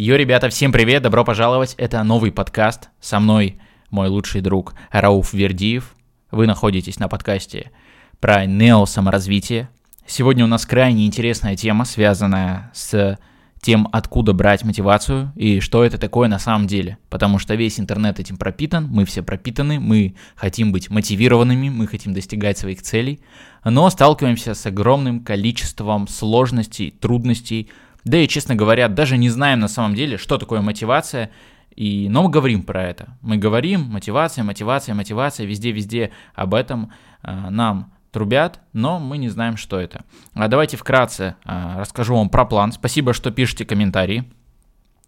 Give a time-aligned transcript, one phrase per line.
[0.00, 1.74] Йо, ребята, всем привет, добро пожаловать.
[1.76, 2.88] Это новый подкаст.
[3.00, 3.58] Со мной
[3.90, 5.96] мой лучший друг Рауф Вердиев.
[6.30, 7.72] Вы находитесь на подкасте
[8.20, 9.70] про неосаморазвитие.
[10.06, 13.18] Сегодня у нас крайне интересная тема, связанная с
[13.60, 16.98] тем, откуда брать мотивацию и что это такое на самом деле.
[17.10, 22.14] Потому что весь интернет этим пропитан, мы все пропитаны, мы хотим быть мотивированными, мы хотим
[22.14, 23.18] достигать своих целей,
[23.64, 27.68] но сталкиваемся с огромным количеством сложностей, трудностей,
[28.08, 31.30] да и, честно говоря, даже не знаем на самом деле, что такое мотивация,
[31.74, 33.16] и, но мы говорим про это.
[33.22, 39.56] Мы говорим, мотивация, мотивация, мотивация, везде-везде об этом э, нам трубят, но мы не знаем,
[39.56, 40.04] что это.
[40.34, 42.72] А давайте вкратце э, расскажу вам про план.
[42.72, 44.24] Спасибо, что пишете комментарии.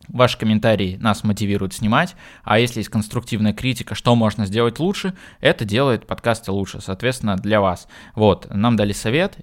[0.08, 5.64] Ваши комментарии нас мотивируют снимать, а если есть конструктивная критика, что можно сделать лучше, это
[5.64, 7.86] делает подкасты лучше, соответственно, для вас.
[8.14, 9.38] Вот, нам дали совет,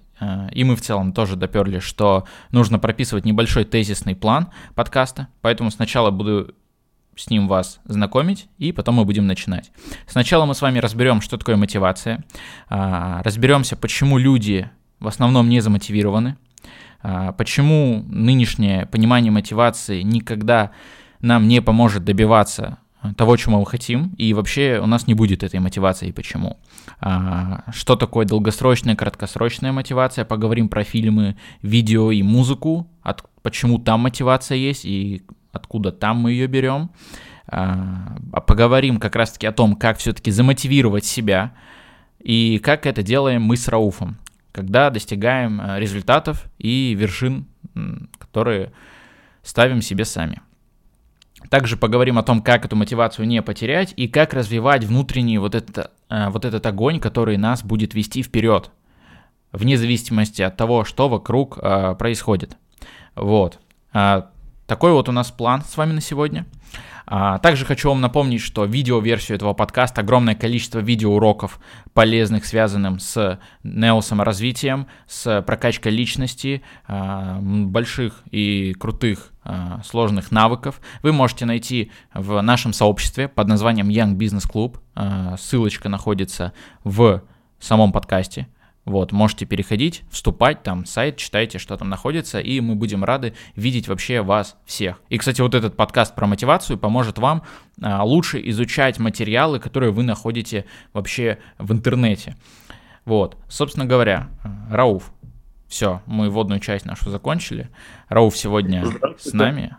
[0.51, 6.11] и мы в целом тоже доперли, что нужно прописывать небольшой тезисный план подкаста, поэтому сначала
[6.11, 6.55] буду
[7.19, 9.71] с ним вас знакомить, и потом мы будем начинать.
[10.07, 12.23] Сначала мы с вами разберем, что такое мотивация,
[12.69, 16.37] а, разберемся, почему люди в основном не замотивированы,
[17.01, 20.71] а, почему нынешнее понимание мотивации никогда
[21.19, 22.77] нам не поможет добиваться
[23.15, 26.59] того, чего мы хотим, и вообще у нас не будет этой мотивации, почему.
[26.99, 34.01] А, что такое долгосрочная, краткосрочная мотивация, поговорим про фильмы, видео и музыку, от, почему там
[34.01, 36.89] мотивация есть и откуда там мы ее берем.
[37.47, 41.53] А, поговорим как раз-таки о том, как все-таки замотивировать себя,
[42.19, 44.17] и как это делаем мы с Рауфом
[44.57, 47.45] когда достигаем э, результатов и вершин,
[48.17, 48.71] которые
[49.43, 50.41] ставим себе сами.
[51.49, 55.91] Также поговорим о том, как эту мотивацию не потерять и как развивать внутренний вот, это,
[56.09, 58.69] э, вот этот огонь, который нас будет вести вперед,
[59.51, 62.57] вне зависимости от того, что вокруг э, происходит.
[63.15, 63.59] Вот.
[63.93, 64.29] А,
[64.65, 66.45] такой вот у нас план с вами на сегодня.
[67.09, 71.59] А, также хочу вам напомнить, что видео-версию этого подкаста, огромное количество видеоуроков
[71.93, 81.13] полезных, связанным с неосаморазвитием, с прокачкой личности, а, больших и крутых а, сложных навыков, вы
[81.13, 85.37] можете найти в нашем сообществе под названием Young Business Club.
[85.37, 86.51] Ссылочка находится
[86.83, 87.23] в
[87.57, 88.47] самом подкасте.
[88.87, 93.89] Вот, можете переходить, вступать, там сайт, читайте, что там находится, и мы будем рады видеть
[93.89, 95.01] вообще вас всех.
[95.09, 97.43] И, кстати, вот этот подкаст про мотивацию поможет вам
[97.81, 102.37] а, лучше изучать материалы, которые вы находите вообще в интернете.
[103.03, 104.29] Вот, собственно говоря,
[104.71, 105.11] Рауф,
[105.67, 107.69] все, мы вводную часть нашу закончили.
[108.07, 108.85] Рауф сегодня
[109.19, 109.75] с нами.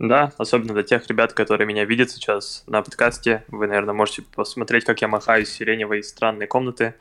[0.00, 3.44] Да, особенно для тех ребят, которые меня видят сейчас на подкасте.
[3.46, 6.94] Вы, наверное, можете посмотреть, как я махаю сиреневой странной комнаты,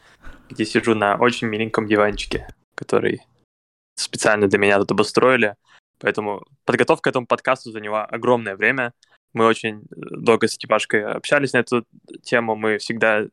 [0.50, 3.22] где сижу на очень миленьком диванчике, который
[3.96, 5.56] специально для меня тут обустроили.
[6.00, 8.94] Поэтому подготовка к этому подкасту заняла огромное время.
[9.34, 11.86] Мы очень долго с Степашкой общались на эту
[12.22, 12.56] тему.
[12.56, 13.28] Мы всегда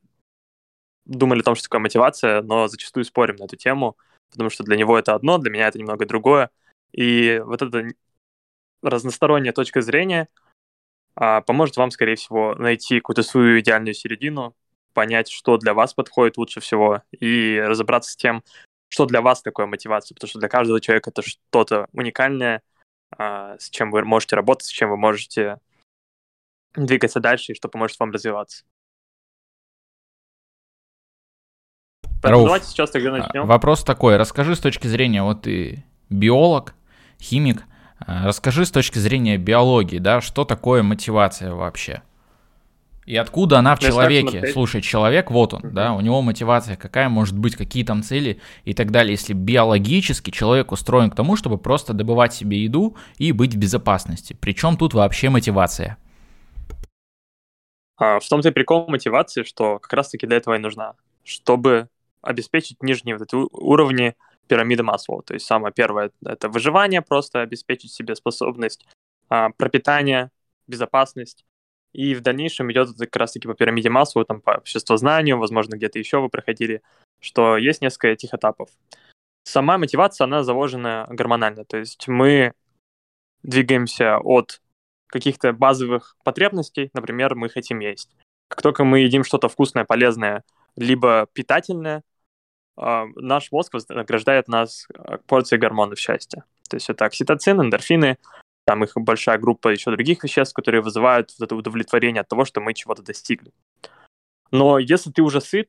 [1.04, 3.96] думали о том, что такое мотивация, но зачастую спорим на эту тему,
[4.30, 6.50] потому что для него это одно, для меня это немного другое.
[6.92, 7.88] И вот эта
[8.82, 10.28] разносторонняя точка зрения
[11.14, 14.54] а, поможет вам, скорее всего, найти какую-то свою идеальную середину,
[14.94, 18.42] понять, что для вас подходит лучше всего, и разобраться с тем,
[18.88, 22.62] что для вас такое мотивация, потому что для каждого человека это что-то уникальное,
[23.16, 25.58] а, с чем вы можете работать, с чем вы можете
[26.74, 28.64] двигаться дальше, и что поможет вам развиваться.
[32.22, 33.46] Рауф, давайте сейчас тогда начнем.
[33.46, 34.16] Вопрос такой.
[34.16, 36.74] Расскажи с точки зрения, вот ты биолог,
[37.20, 37.64] химик,
[37.98, 42.02] а, расскажи с точки зрения биологии, да, что такое мотивация вообще?
[43.06, 44.46] И откуда она в человеке?
[44.52, 45.70] Слушай, человек, вот он, uh-huh.
[45.70, 49.12] да, у него мотивация какая может быть, какие там цели и так далее.
[49.12, 54.36] Если биологически человек устроен к тому, чтобы просто добывать себе еду и быть в безопасности.
[54.40, 55.98] Причем тут вообще мотивация?
[57.96, 61.88] А, в том-то и прикол мотивации, что как раз-таки для этого и нужна, чтобы
[62.22, 64.14] обеспечить нижние вот эти уровни
[64.48, 65.22] пирамиды Маслоу.
[65.22, 68.86] То есть самое первое— это выживание, просто обеспечить себе способность
[69.28, 70.30] а, пропитания,
[70.66, 71.44] безопасность.
[71.94, 76.18] И в дальнейшем идет как раз-таки по пирамиде Маслоу, там по обществознанию, возможно, где-то еще
[76.18, 76.82] вы проходили,
[77.20, 78.68] что есть несколько этих этапов.
[79.44, 82.52] Сама мотивация, она заложена гормонально, то есть мы
[83.44, 84.60] двигаемся от
[85.06, 88.10] каких-то базовых потребностей, например, мы хотим есть.
[88.48, 90.42] Как только мы едим что-то вкусное, полезное,
[90.74, 92.02] либо питательное,
[92.76, 96.44] а, наш мозг вознаграждает нас а, порцией гормонов счастья.
[96.68, 98.18] То есть это окситоцин, эндорфины,
[98.64, 102.60] там их большая группа еще других веществ, которые вызывают вот это удовлетворение от того, что
[102.60, 103.52] мы чего-то достигли.
[104.50, 105.68] Но если ты уже сыт,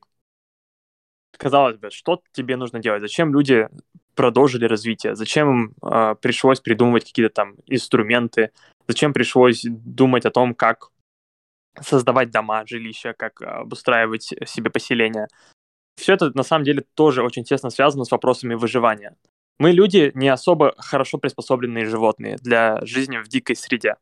[1.36, 3.02] казалось бы, что тебе нужно делать?
[3.02, 3.68] Зачем люди
[4.14, 5.14] продолжили развитие?
[5.14, 8.50] Зачем им э, пришлось придумывать какие-то там инструменты?
[8.88, 10.90] Зачем пришлось думать о том, как
[11.80, 15.28] создавать дома, жилища, как обустраивать себе поселения?
[15.96, 19.16] Все это на самом деле тоже очень тесно связано с вопросами выживания.
[19.58, 23.96] Мы люди не особо хорошо приспособленные животные для жизни в дикой среде.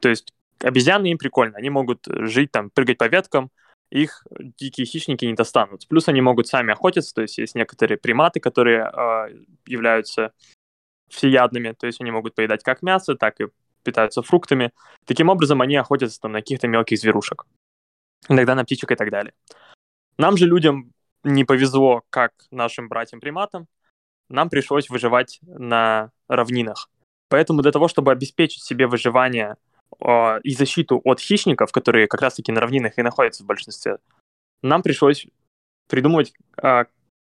[0.00, 3.50] То есть обезьяны им прикольно, они могут жить там, прыгать по веткам,
[3.90, 5.86] их дикие хищники не достанут.
[5.88, 10.32] Плюс они могут сами охотиться, то есть есть некоторые приматы, которые э, являются
[11.08, 13.46] всеядными, то есть они могут поедать как мясо, так и
[13.82, 14.72] питаются фруктами.
[15.06, 17.46] Таким образом, они охотятся там, на каких-то мелких зверушек,
[18.28, 19.32] иногда на птичек и так далее.
[20.18, 20.92] Нам же, людям,
[21.24, 23.66] не повезло, как нашим братьям-приматам,
[24.28, 26.90] нам пришлось выживать на равнинах.
[27.28, 29.56] Поэтому для того, чтобы обеспечить себе выживание
[30.00, 33.98] э, и защиту от хищников, которые как раз-таки на равнинах и находятся в большинстве,
[34.62, 35.26] нам пришлось
[35.88, 36.32] придумывать
[36.62, 36.84] э,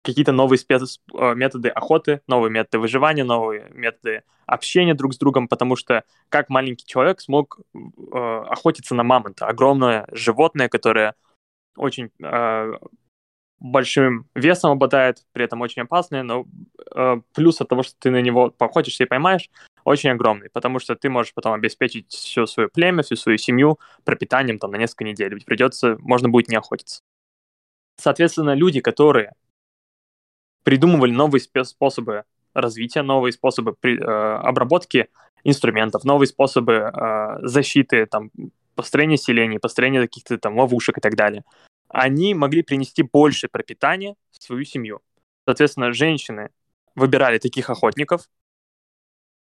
[0.03, 1.01] какие-то новые спец...
[1.13, 6.51] э, методы охоты, новые методы выживания, новые методы общения друг с другом, потому что как
[6.51, 8.19] маленький человек смог э,
[8.49, 11.15] охотиться на мамонта, огромное животное, которое
[11.77, 12.73] очень э,
[13.65, 16.45] большим весом обладает, при этом очень опасное, но
[16.95, 19.49] э, плюс от того, что ты на него походишься и поймаешь,
[19.85, 24.59] очень огромный, потому что ты можешь потом обеспечить все свое племя, всю свою семью пропитанием
[24.59, 27.01] там на несколько недель, ведь придется, можно будет не охотиться.
[27.97, 29.33] Соответственно, люди, которые
[30.63, 35.09] придумывали новые способы развития, новые способы при, э, обработки
[35.43, 38.31] инструментов, новые способы э, защиты, там,
[38.75, 41.45] построения селений, построения каких-то там ловушек и так далее,
[41.95, 45.01] они могли принести больше пропитания в свою семью.
[45.47, 46.51] Соответственно, женщины
[46.97, 48.29] выбирали таких охотников,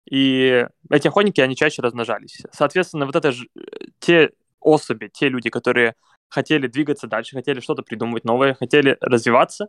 [0.08, 2.42] и эти охотники, они чаще размножались.
[2.52, 3.48] Соответственно, вот это же
[3.98, 4.30] те
[4.60, 5.94] особи, те люди, которые
[6.28, 9.68] хотели двигаться дальше, хотели что-то придумывать новое, хотели развиваться,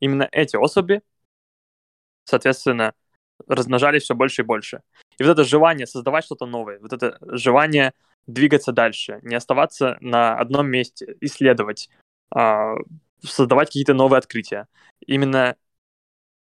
[0.00, 1.02] именно эти особи,
[2.24, 2.94] соответственно,
[3.46, 4.82] размножались все больше и больше.
[5.18, 7.92] И вот это желание создавать что-то новое, вот это желание
[8.26, 11.90] двигаться дальше, не оставаться на одном месте, исследовать,
[13.22, 14.68] создавать какие-то новые открытия.
[15.06, 15.56] Именно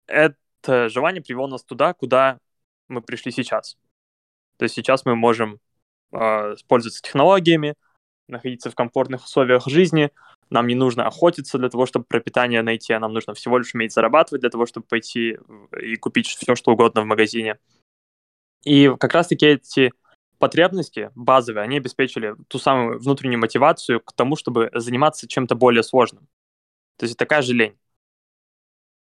[0.08, 2.40] это желание привело нас туда, куда
[2.88, 3.78] мы пришли сейчас.
[4.58, 5.60] То есть сейчас мы можем
[6.12, 7.76] э, пользоваться технологиями,
[8.28, 10.12] находиться в комфортных условиях жизни,
[10.50, 13.94] нам не нужно охотиться для того, чтобы пропитание найти, а нам нужно всего лишь уметь
[13.94, 15.38] зарабатывать для того, чтобы пойти
[15.82, 17.58] и купить все, что угодно в магазине.
[18.64, 19.92] И как раз-таки эти
[20.46, 26.28] потребности базовые, они обеспечили ту самую внутреннюю мотивацию к тому, чтобы заниматься чем-то более сложным.
[26.98, 27.76] То есть такая же лень.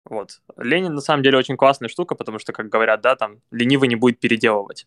[0.05, 0.39] Вот.
[0.55, 3.95] Ленин на самом деле очень классная штука, потому что, как говорят, да, там, ленивый не
[3.95, 4.85] будет переделывать.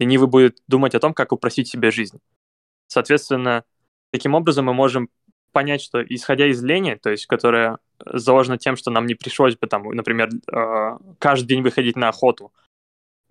[0.00, 2.18] Ленивый будет думать о том, как упростить себе жизнь.
[2.88, 3.62] Соответственно,
[4.10, 5.08] таким образом мы можем
[5.52, 9.68] понять, что исходя из лени, то есть которая заложена тем, что нам не пришлось бы
[9.68, 12.52] там, например, э, каждый день выходить на охоту,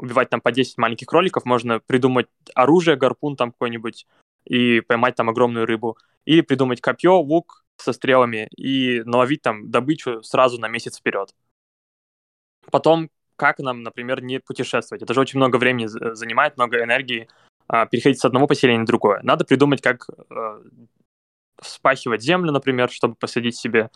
[0.02, 4.08] убивать там по 10 маленьких кроликов, можно придумать оружие, гарпун там какой-нибудь
[4.46, 5.98] и поймать там огромную рыбу.
[6.26, 11.34] Или придумать копье, лук со стрелами и наловить там добычу сразу на месяц вперед.
[12.70, 15.02] Потом, как нам, например, не путешествовать?
[15.02, 17.28] Это же очень много времени занимает, много энергии
[17.68, 19.22] а, переходить с одного поселения на другое.
[19.24, 20.62] Надо придумать, как а,
[21.60, 23.90] вспахивать землю, например, чтобы посадить себе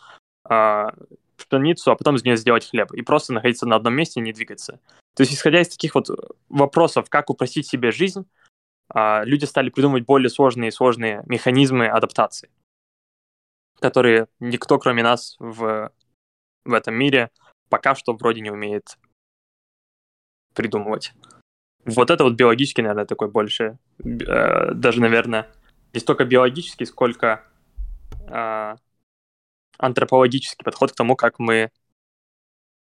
[0.44, 0.92] а,
[1.36, 2.92] пшеницу, а потом из нее сделать хлеб.
[2.92, 4.80] И просто находиться на одном месте и не двигаться.
[5.14, 6.08] То есть, исходя из таких вот
[6.48, 8.26] вопросов, как упростить себе жизнь,
[8.88, 12.50] а, люди стали придумывать более сложные и сложные механизмы адаптации,
[13.80, 15.90] которые никто, кроме нас, в,
[16.64, 17.30] в этом мире
[17.68, 18.98] пока что вроде не умеет
[20.54, 21.12] придумывать.
[21.84, 25.48] Вот это вот биологический, наверное, такой больше, э, даже, наверное,
[25.92, 27.44] не столько биологический, сколько
[28.28, 28.76] э,
[29.78, 31.70] антропологический подход к тому, как мы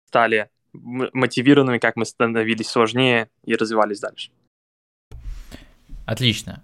[0.07, 4.31] стали мотивированными, как мы становились сложнее и развивались дальше.
[6.05, 6.63] Отлично.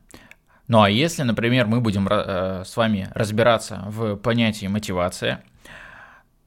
[0.68, 5.44] Ну а если, например, мы будем э, с вами разбираться в понятии мотивация,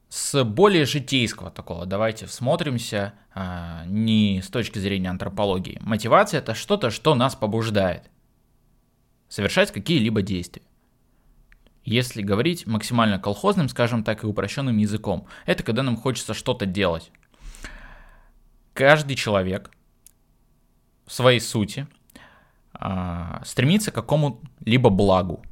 [0.09, 5.79] с более житейского такого, давайте всмотримся, э, не с точки зрения антропологии.
[5.81, 8.03] Мотивация это что-то, что нас побуждает
[9.27, 10.63] совершать какие-либо действия.
[11.83, 17.11] Если говорить максимально колхозным, скажем так, и упрощенным языком, это когда нам хочется что-то делать.
[18.73, 19.69] Каждый человек
[21.05, 21.87] в своей сути
[22.73, 25.43] а, стремится к какому-либо благу.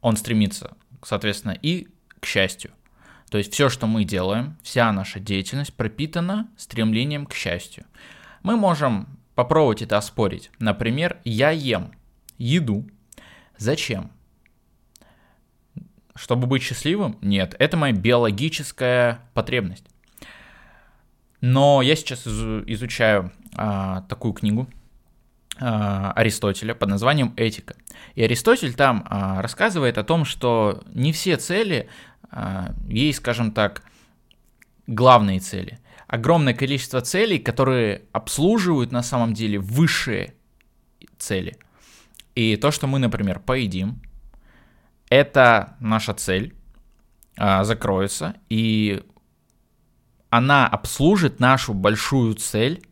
[0.00, 1.88] Он стремится, соответственно, и
[2.20, 2.70] к счастью.
[3.28, 7.84] То есть все, что мы делаем, вся наша деятельность пропитана стремлением к счастью.
[8.42, 10.50] Мы можем попробовать это оспорить.
[10.60, 11.92] Например, я ем
[12.38, 12.88] еду.
[13.58, 14.12] Зачем?
[16.16, 17.18] Чтобы быть счастливым?
[17.20, 19.84] Нет, это моя биологическая потребность.
[21.40, 24.68] Но я сейчас изучаю а, такую книгу
[25.58, 27.76] а, Аристотеля под названием «Этика».
[28.14, 31.88] И Аристотель там а, рассказывает о том, что не все цели
[32.30, 33.82] а, есть, скажем так,
[34.86, 35.78] главные цели.
[36.06, 40.34] Огромное количество целей, которые обслуживают на самом деле высшие
[41.18, 41.56] цели.
[42.34, 44.00] И то, что мы, например, поедим,
[45.08, 46.54] это наша цель,
[47.36, 49.02] а, закроется, и
[50.30, 52.82] она обслужит нашу большую цель,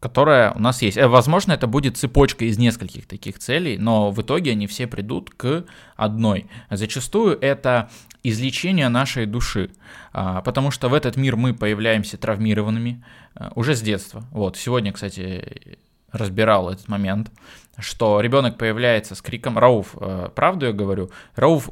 [0.00, 0.96] которая у нас есть.
[0.96, 5.30] Э, возможно, это будет цепочка из нескольких таких целей, но в итоге они все придут
[5.30, 5.64] к
[5.96, 6.46] одной.
[6.70, 7.90] Зачастую это
[8.22, 9.70] излечение нашей души,
[10.12, 14.24] а, потому что в этот мир мы появляемся травмированными э, уже с детства.
[14.30, 15.78] Вот, сегодня, кстати,
[16.12, 17.30] разбирал этот момент,
[17.78, 21.68] что ребенок появляется с криком «Рауф, э, правду я говорю?» Рауф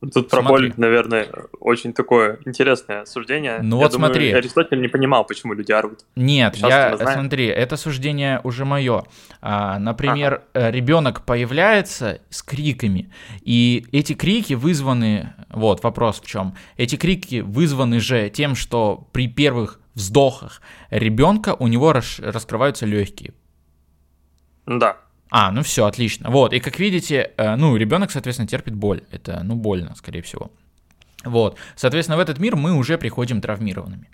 [0.00, 1.26] Тут про боль, наверное,
[1.58, 3.58] очень такое интересное суждение.
[3.60, 4.30] Ну я вот думаю, смотри.
[4.30, 6.04] Аристотель не понимал, почему люди орут.
[6.14, 9.04] Нет, Сейчас я смотри, это суждение уже мое.
[9.40, 10.68] А, например, ага.
[10.68, 13.10] Э, ребенок появляется с криками,
[13.42, 15.32] и эти крики вызваны.
[15.50, 16.54] Вот вопрос в чем.
[16.76, 23.32] Эти крики вызваны же тем, что при первых вздохах ребенка у него рас раскрываются легкие.
[24.68, 24.98] Да.
[25.30, 26.30] А, ну все, отлично.
[26.30, 29.02] Вот, и как видите, э, ну, ребенок, соответственно, терпит боль.
[29.10, 30.50] Это, ну, больно, скорее всего.
[31.24, 34.08] Вот, соответственно, в этот мир мы уже приходим травмированными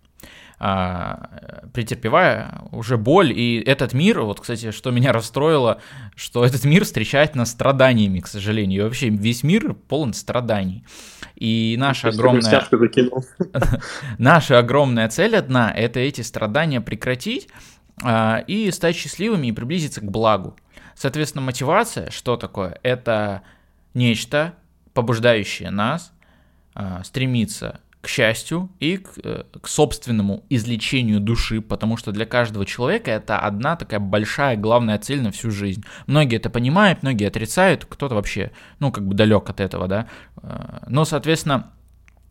[0.59, 5.81] а, претерпевая уже боль, и этот мир, вот, кстати, что меня расстроило,
[6.15, 10.85] что этот мир встречает нас страданиями, к сожалению, и вообще весь мир полон страданий.
[11.35, 12.43] И наша огромная...
[14.19, 17.49] наша огромная цель одна— это эти страдания прекратить
[18.03, 20.57] и стать счастливыми и приблизиться к благу.
[20.95, 22.79] Соответственно, мотивация, что такое?
[22.83, 23.43] Это
[23.95, 24.55] нечто,
[24.93, 26.13] побуждающее нас
[26.75, 32.65] э, стремиться к счастью и к, э, к собственному излечению души, потому что для каждого
[32.65, 35.85] человека это одна такая большая главная цель на всю жизнь.
[36.07, 40.07] Многие это понимают, многие отрицают, кто-то вообще, ну, как бы далек от этого, да.
[40.43, 41.73] Э, но, соответственно,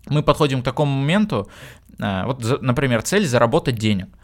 [0.08, 1.50] мы подходим к такому моменту,
[1.98, 4.10] вот, например, цель заработать денег–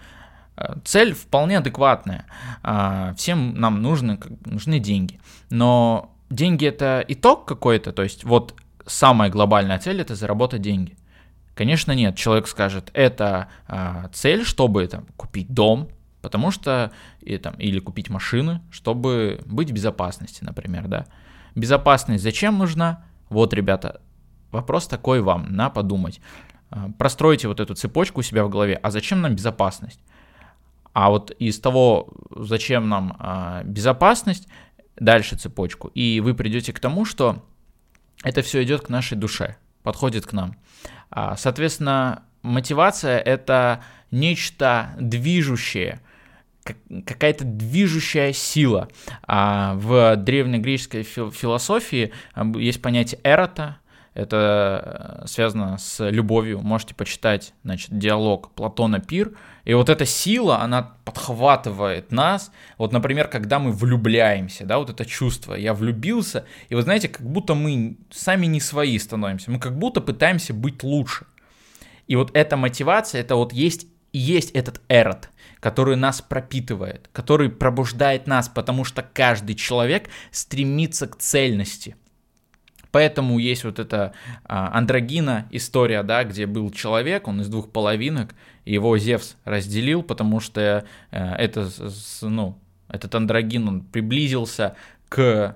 [0.83, 2.25] Цель вполне адекватная.
[2.63, 5.19] А, всем нам нужны, нужны деньги.
[5.49, 10.97] Но деньги это итог какой-то, то есть вот самая глобальная цель это заработать деньги.
[11.55, 12.15] Конечно, нет.
[12.15, 15.89] Человек скажет, это а, цель, чтобы там, купить дом,
[16.21, 21.05] потому что и, там, или купить машины, чтобы быть в безопасности, например, да.
[21.55, 23.03] Безопасность зачем нужна?
[23.29, 24.01] Вот, ребята,
[24.51, 26.21] вопрос такой вам, на подумать.
[26.69, 28.75] А, простройте вот эту цепочку у себя в голове.
[28.81, 29.99] А зачем нам безопасность?
[30.93, 34.47] А вот из того, зачем нам а, безопасность,
[34.95, 37.43] дальше цепочку, и вы придете к тому, что
[38.23, 40.55] это все идет к нашей душе, подходит к нам.
[41.09, 46.01] А, соответственно, мотивация это нечто движущее,
[47.05, 48.89] какая-то движущая сила.
[49.23, 52.11] А в древнегреческой философии
[52.55, 53.77] есть понятие эрота,
[54.19, 56.59] это э, связано с любовью.
[56.59, 59.31] Можете почитать, значит, диалог Платона Пир.
[59.63, 62.51] И вот эта сила, она подхватывает нас.
[62.77, 65.53] Вот, например, когда мы влюбляемся, да, вот это чувство.
[65.53, 69.51] Я влюбился, и вы знаете, как будто мы сами не свои становимся.
[69.51, 71.25] Мы как будто пытаемся быть лучше.
[72.07, 78.25] И вот эта мотивация, это вот есть есть этот эрот, который нас пропитывает, который пробуждает
[78.25, 81.95] нас, потому что каждый человек стремится к цельности–
[82.91, 84.13] Поэтому есть вот эта
[84.45, 88.33] а, андрогина история, да, где был человек, он из двух половинок,
[88.65, 91.69] его Зевс разделил, потому что а, это,
[92.21, 94.75] ну, этот андрогин, он приблизился
[95.07, 95.55] к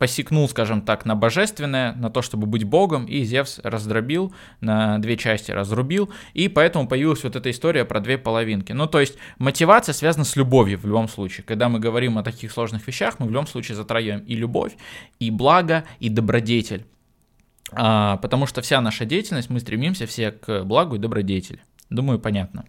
[0.00, 5.18] посекнул, скажем так, на божественное, на то, чтобы быть богом, и Зевс раздробил, на две
[5.18, 8.72] части разрубил, и поэтому появилась вот эта история про две половинки.
[8.72, 11.44] Ну, то есть мотивация связана с любовью в любом случае.
[11.44, 14.72] Когда мы говорим о таких сложных вещах, мы в любом случае затрагиваем и любовь,
[15.18, 16.86] и благо, и добродетель.
[17.72, 21.60] А, потому что вся наша деятельность, мы стремимся все к благу и добродетели.
[21.90, 22.64] Думаю, понятно.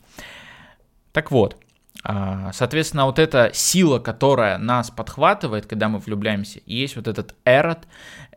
[1.13, 1.55] Так вот,
[2.03, 7.87] соответственно, вот эта сила, которая нас подхватывает, когда мы влюбляемся, и есть вот этот эрот,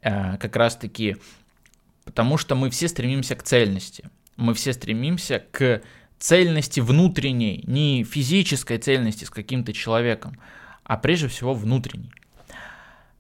[0.03, 1.17] э, как раз-таки
[2.05, 4.11] потому что мы все стремимся к цельности.
[4.37, 5.83] Мы все стремимся к
[6.19, 10.39] цельности внутренней, не физической цельности с каким-то человеком,
[10.85, 12.13] а прежде всего внутренней.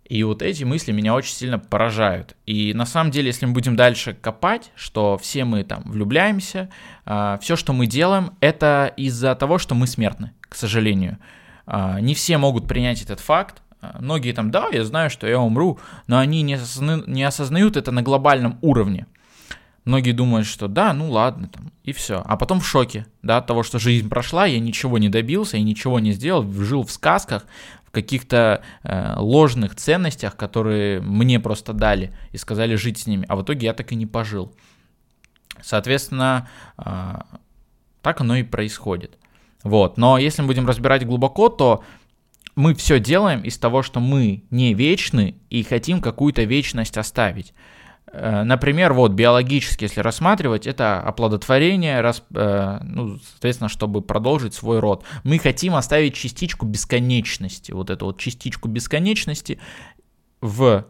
[0.05, 2.37] И вот эти мысли меня очень сильно поражают.
[2.47, 6.69] И на самом деле, если мы будем дальше копать, что все мы там влюбляемся,
[7.07, 11.19] а, все, что мы делаем, это из-за того, что мы смертны, к сожалению.
[11.67, 15.41] А, не все могут принять этот факт, Э, многие там, да, я знаю, что я
[15.41, 17.03] умру, но они не, осозна...
[17.07, 19.07] не осознают это на глобальном уровне.
[19.85, 22.23] Многие думают, что да, ну ладно, там, и все.
[22.25, 25.63] А потом в шоке, да, от того, что жизнь прошла, я ничего не добился, я
[25.63, 27.45] ничего не сделал, жил в сказках,
[27.95, 33.43] каких-то э, ложных ценностях, которые мне просто дали и сказали жить с ними, а в
[33.43, 34.55] итоге я так и не пожил.
[35.63, 37.15] Соответственно, э,
[38.03, 39.19] так оно и происходит.
[39.63, 39.97] Вот.
[39.97, 41.83] Но если мы будем разбирать глубоко, то
[42.55, 47.55] мы все делаем из того, что мы не вечны и хотим какую-то вечность оставить.
[48.17, 54.79] Э, например, вот биологически, если рассматривать, это оплодотворение, рас, э, ну, соответственно, чтобы продолжить свой
[54.79, 55.05] род.
[55.25, 59.59] Мы хотим оставить частичку бесконечности, вот эту вот частичку бесконечности
[60.41, 60.85] в,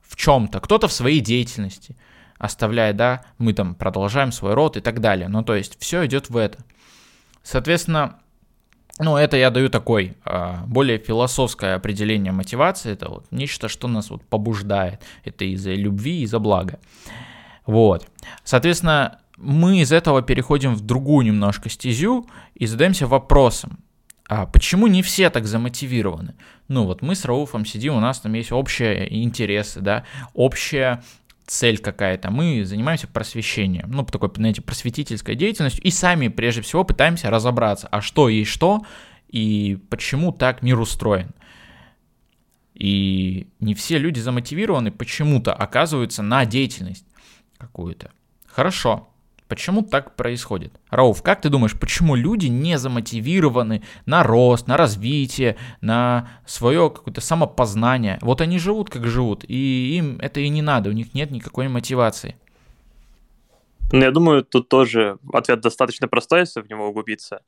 [0.00, 1.96] в чем-то, кто-то в своей деятельности
[2.38, 5.28] оставляет, да, мы там продолжаем свой род и так далее.
[5.28, 6.64] Ну, то есть все идет в это.
[7.42, 8.20] Соответственно,
[8.98, 12.92] ну, это я даю такой а, более философское определение мотивации.
[12.92, 15.02] Это вот нечто, что нас вот побуждает.
[15.24, 16.78] Это из-за любви, из-за блага.
[17.66, 18.06] Вот.
[18.44, 23.78] Соответственно, мы из этого переходим в другую немножко стезю и задаемся вопросом,
[24.26, 26.34] а почему не все так замотивированы?
[26.68, 31.02] Ну вот мы с Рауфом сидим, у нас там есть общие интересы, да, общая
[31.46, 37.30] цель какая-то, мы занимаемся просвещением, ну, такой, знаете, просветительской деятельностью, и сами, прежде всего, пытаемся
[37.30, 38.84] разобраться, а что есть что,
[39.28, 41.32] и почему так мир устроен.
[42.74, 47.06] И не все люди замотивированы почему-то оказываются на деятельность
[47.56, 48.10] какую-то.
[48.46, 49.08] Хорошо,
[49.54, 50.80] Почему так происходит?
[50.90, 57.20] Рауф, как ты думаешь, почему люди не замотивированы на рост, на развитие, на свое какое-то
[57.20, 58.18] самопознание?
[58.20, 61.68] Вот они живут, как живут, и им это и не надо, у них нет никакой
[61.68, 62.36] мотивации.
[63.92, 67.40] Ну, я думаю, тут тоже ответ достаточно простой, если в него углубиться.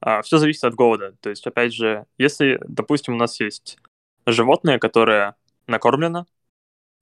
[0.00, 1.14] А, все зависит от голода.
[1.20, 3.76] То есть, опять же, если, допустим, у нас есть
[4.24, 5.34] животное, которое
[5.66, 6.24] накормлено,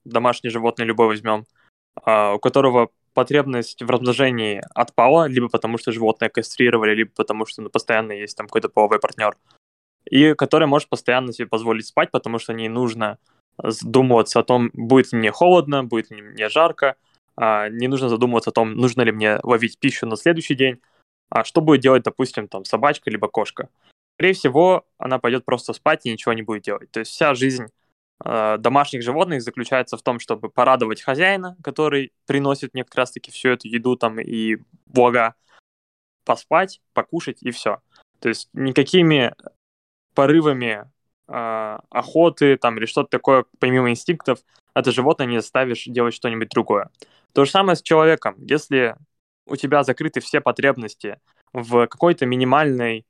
[0.04, 1.46] домашнее животное любое возьмем,
[1.94, 7.62] а, у которого потребность в размножении отпала, либо потому что животное кастрировали, либо потому что
[7.62, 9.36] ну, постоянно есть там какой-то половой партнер,
[10.04, 13.18] и которая может постоянно себе позволить спать, потому что не нужно
[13.62, 16.96] задумываться о том, будет ли мне холодно, будет ли мне жарко,
[17.36, 20.80] а, не нужно задумываться о том, нужно ли мне ловить пищу на следующий день,
[21.28, 23.68] а что будет делать, допустим, там собачка либо кошка.
[24.14, 26.90] Скорее всего, она пойдет просто спать и ничего не будет делать.
[26.90, 27.66] То есть вся жизнь
[28.22, 33.68] домашних животных заключается в том, чтобы порадовать хозяина, который приносит мне как раз-таки всю эту
[33.68, 35.34] еду там и блага,
[36.24, 37.80] поспать, покушать и все.
[38.18, 39.34] То есть никакими
[40.14, 40.90] порывами
[41.28, 44.40] э, охоты там или что-то такое, помимо инстинктов,
[44.74, 46.90] это животное не заставишь делать что-нибудь другое.
[47.32, 48.34] То же самое с человеком.
[48.38, 48.96] Если
[49.46, 51.18] у тебя закрыты все потребности
[51.52, 53.06] в какой-то минимальной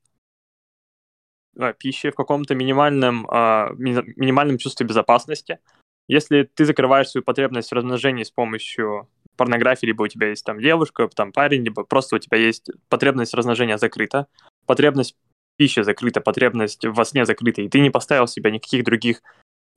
[1.77, 5.59] пищи, в каком-то минимальном, э, минимальном чувстве безопасности.
[6.07, 10.59] Если ты закрываешь свою потребность в размножении с помощью порнографии, либо у тебя есть там
[10.59, 14.27] девушка, там парень, либо просто у тебя есть потребность размножения закрыта,
[14.65, 15.15] потребность
[15.57, 19.21] пищи закрыта, потребность во сне закрыта, и ты не поставил себе никаких других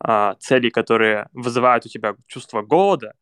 [0.01, 3.15] а, целей, которые вызывают у тебя чувство голода,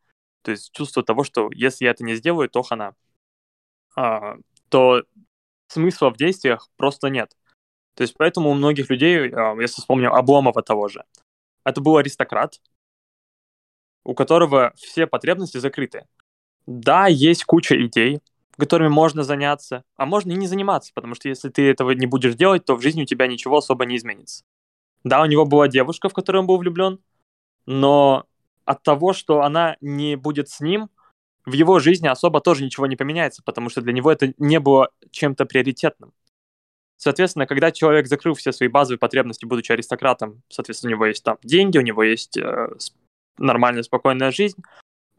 [0.42, 2.94] то есть чувство того, что если я это не сделаю, то хана,
[3.96, 4.36] а,
[4.68, 5.02] то
[5.68, 7.36] смысла в действиях просто нет.
[7.94, 11.04] То есть поэтому у многих людей, а, если вспомню Обломова того же,
[11.64, 12.60] это был аристократ,
[14.04, 16.06] у которого все потребности закрыты.
[16.66, 18.20] Да, есть куча идей,
[18.62, 22.36] которыми можно заняться, а можно и не заниматься, потому что если ты этого не будешь
[22.36, 24.44] делать, то в жизни у тебя ничего особо не изменится.
[25.02, 27.00] Да, у него была девушка, в которую он был влюблен,
[27.66, 28.24] но
[28.64, 30.90] от того, что она не будет с ним,
[31.44, 34.90] в его жизни особо тоже ничего не поменяется, потому что для него это не было
[35.10, 36.12] чем-то приоритетным.
[37.02, 41.36] Соответственно, когда человек закрыл все свои базовые потребности, будучи аристократом, соответственно, у него есть там
[41.42, 42.68] деньги, у него есть э,
[43.38, 44.62] нормальная, спокойная жизнь,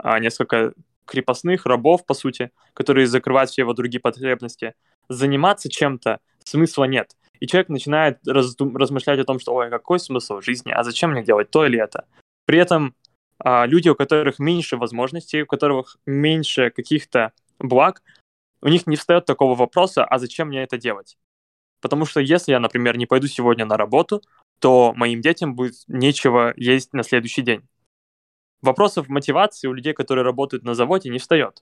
[0.02, 0.72] э, несколько
[1.04, 4.76] крепостных, рабов, по сути, которые закрывают все его другие потребности.
[5.10, 7.18] Заниматься чем-то смысла нет.
[7.42, 11.22] И человек начинает раздум- размышлять о том, что, ой, какой смысл жизни, а зачем мне
[11.22, 12.06] делать то или это.
[12.46, 12.96] При этом
[13.44, 18.02] э, люди, у которых меньше возможностей, у которых меньше каких-то благ,
[18.62, 21.18] у них не встает такого вопроса, а зачем мне это делать?
[21.84, 24.24] Потому что если я, например, не пойду сегодня на работу,
[24.60, 27.68] то моим детям будет нечего есть на следующий день.
[28.62, 31.62] Вопросов мотивации у людей, которые работают на заводе, не встает.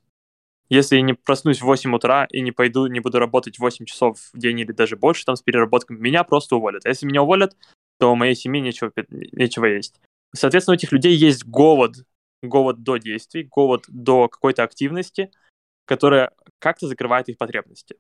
[0.70, 4.20] Если я не проснусь в 8 утра и не пойду, не буду работать 8 часов
[4.32, 6.86] в день или даже больше там с переработками, меня просто уволят.
[6.86, 7.58] А если меня уволят,
[7.98, 10.00] то у моей семьи нечего, нечего есть.
[10.36, 11.96] Соответственно, у этих людей есть голод,
[12.44, 15.32] голод до действий, голод до какой-то активности,
[15.86, 17.96] которая как-то закрывает их потребности.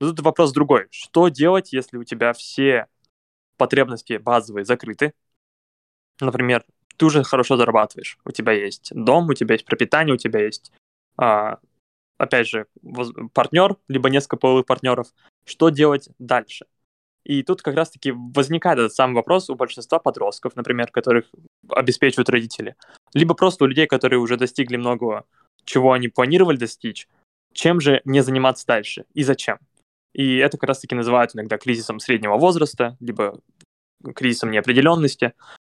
[0.00, 0.86] Но тут вопрос другой.
[0.90, 2.86] Что делать, если у тебя все
[3.56, 5.12] потребности базовые закрыты?
[6.20, 6.64] например,
[6.96, 10.72] ты уже хорошо зарабатываешь, у тебя есть дом, у тебя есть пропитание, у тебя есть,
[11.16, 11.58] а,
[12.16, 12.66] опять же,
[13.32, 15.08] партнер, либо несколько половых партнеров.
[15.44, 16.66] Что делать дальше?
[17.24, 21.26] И тут как раз-таки возникает этот самый вопрос у большинства подростков, например, которых
[21.68, 22.74] обеспечивают родители,
[23.12, 25.24] либо просто у людей, которые уже достигли многого,
[25.64, 27.06] чего они планировали достичь,
[27.52, 29.58] чем же не заниматься дальше и зачем.
[30.18, 33.40] И это как раз-таки называют иногда кризисом среднего возраста, либо
[34.16, 35.32] кризисом неопределенности.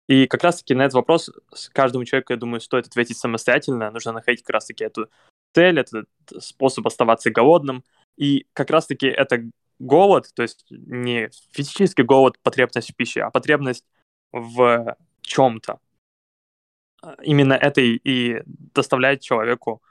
[0.09, 1.29] И как раз-таки на этот вопрос
[1.71, 3.89] каждому человеку, я думаю, стоит ответить самостоятельно.
[3.89, 5.07] Нужно находить как раз-таки эту
[5.55, 7.85] цель, этот способ оставаться голодным.
[8.17, 13.85] И как раз-таки это голод, то есть не физический голод, потребность в пище, а потребность
[14.33, 15.79] в чем-то.
[17.21, 19.81] Именно это и доставляет человеку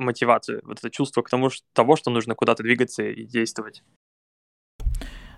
[0.00, 3.82] мотивацию, вот это чувство к тому, что, того, что нужно куда-то двигаться и действовать.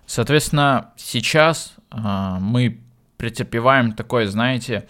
[0.05, 1.97] Соответственно, сейчас э,
[2.39, 2.81] мы
[3.17, 4.87] претерпеваем такой, знаете,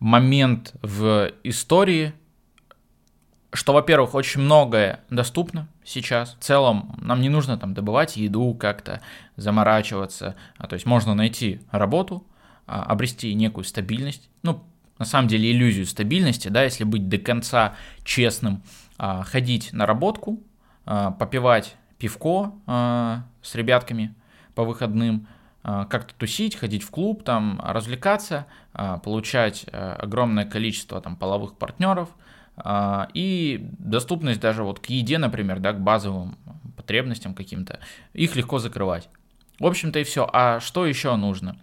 [0.00, 2.14] момент в истории,
[3.52, 6.36] что, во-первых, очень многое доступно сейчас.
[6.40, 9.02] В целом, нам не нужно там добывать еду как-то,
[9.36, 10.36] заморачиваться.
[10.56, 12.26] А, то есть можно найти работу,
[12.66, 14.28] а, обрести некую стабильность.
[14.42, 14.64] Ну,
[14.98, 18.62] на самом деле, иллюзию стабильности, да, если быть до конца честным,
[19.24, 20.42] ходить на работку,
[20.84, 24.14] а, попивать пивко а, с ребятками
[24.54, 25.26] по выходным,
[25.62, 31.56] а, как-то тусить, ходить в клуб, там, развлекаться, а, получать а, огромное количество там половых
[31.56, 32.08] партнеров–
[32.62, 36.36] а, и доступность даже вот к еде, например, да, к базовым
[36.76, 37.80] потребностям каким-то,
[38.12, 39.08] их легко закрывать.
[39.58, 40.28] В общем-то и все.
[40.32, 41.56] А что еще нужно?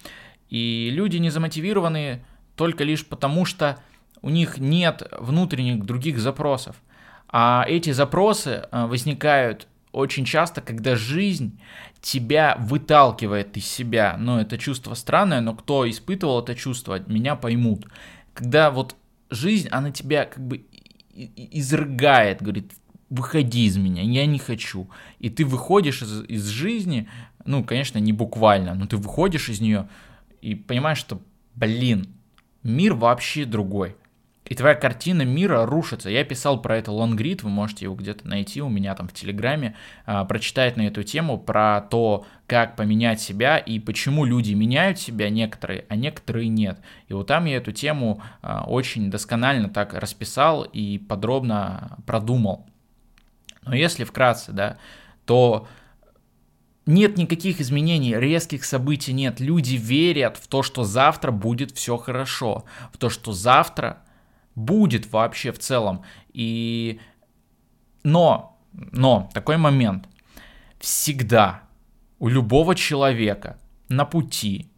[0.50, 2.24] И люди не замотивированы
[2.56, 3.78] только лишь потому, что
[4.22, 6.76] у них нет внутренних других запросов.
[7.30, 11.60] А эти запросы а, возникают очень часто, когда жизнь
[12.02, 14.16] тебя выталкивает из себя.
[14.20, 17.86] Ну, это чувство странное, но кто испытывал это чувство, меня поймут.
[18.34, 18.96] Когда вот
[19.30, 20.66] жизнь, она тебя как бы
[21.16, 22.72] изрыгает, говорит,
[23.10, 24.90] выходи из меня, я не хочу.
[25.20, 27.10] И ты выходишь из, из жизни,
[27.46, 29.90] ну, конечно, не буквально, но ты выходишь из нее
[30.42, 31.22] и понимаешь, что,
[31.56, 32.08] блин,
[32.62, 33.96] мир вообще другой
[34.50, 36.10] и твоя картина мира рушится.
[36.10, 39.76] Я писал про это лонгрид, вы можете его где-то найти у меня там в Телеграме,
[40.06, 45.30] а, прочитать на эту тему, про то, как поменять себя и почему люди меняют себя
[45.30, 46.80] некоторые, а некоторые нет.
[47.10, 52.66] И вот там я эту тему а, очень досконально так расписал и подробно продумал.
[53.64, 54.78] Но если вкратце, да,
[55.26, 55.68] то
[56.86, 59.42] нет никаких изменений, резких событий нет.
[59.42, 64.04] Люди верят в то, что завтра будет все хорошо, в то, что завтра
[64.58, 66.04] будет вообще в целом.
[66.34, 67.00] И...
[68.04, 70.10] Но, но, такой момент.
[70.80, 71.62] Всегда
[72.20, 74.70] у любого человека на пути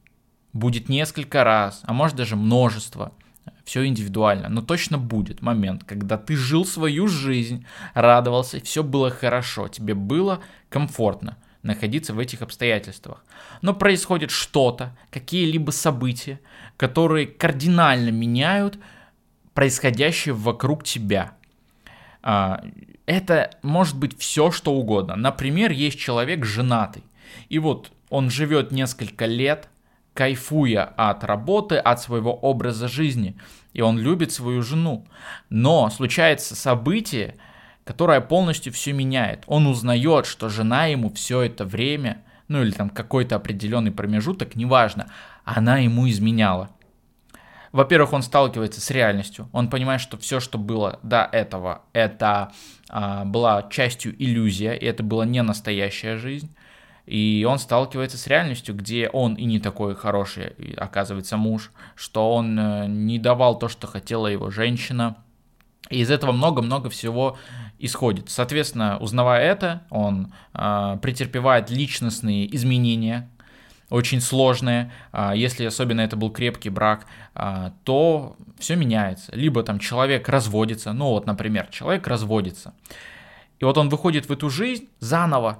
[0.54, 3.13] будет несколько раз, а может даже множество,
[3.63, 9.68] все индивидуально, но точно будет момент, когда ты жил свою жизнь, радовался, все было хорошо,
[9.68, 10.39] тебе было
[10.70, 13.24] комфортно находиться в этих обстоятельствах.
[13.62, 16.39] Но происходит что-то, какие-либо события,
[16.78, 18.80] которые кардинально меняют
[19.53, 21.33] происходящее вокруг тебя.
[22.21, 22.63] А,
[23.05, 25.15] это может быть все, что угодно.
[25.15, 27.03] Например, есть человек женатый,
[27.49, 29.69] и вот он живет несколько лет,
[30.13, 33.35] кайфуя от работы, от своего образа жизни,
[33.73, 35.05] и он любит свою жену.
[35.49, 37.35] Но случается событие,
[37.83, 39.43] которое полностью все меняет.
[39.47, 45.09] Он узнает, что жена ему все это время, ну или там какой-то определенный промежуток, неважно,
[45.45, 46.69] она ему изменяла
[47.71, 49.49] во-первых, он сталкивается с реальностью.
[49.51, 52.51] Он понимает, что все, что было до этого, это
[52.89, 56.55] а, была частью иллюзия, и это была не настоящая жизнь.
[57.05, 62.60] И он сталкивается с реальностью, где он и не такой хороший, оказывается, муж, что он
[62.60, 65.15] э, не давал то, что хотела его женщина.
[65.89, 67.36] И из этого много-много всего
[67.79, 68.29] исходит.
[68.29, 73.27] Соответственно, узнавая это, он э, претерпевает личностные изменения,
[73.89, 79.36] очень сложные, а, если особенно это был крепкий брак, а, то все меняется.
[79.36, 82.73] Либо там человек разводится, ну вот, например, человек разводится,
[83.60, 85.60] и вот он выходит в эту жизнь заново,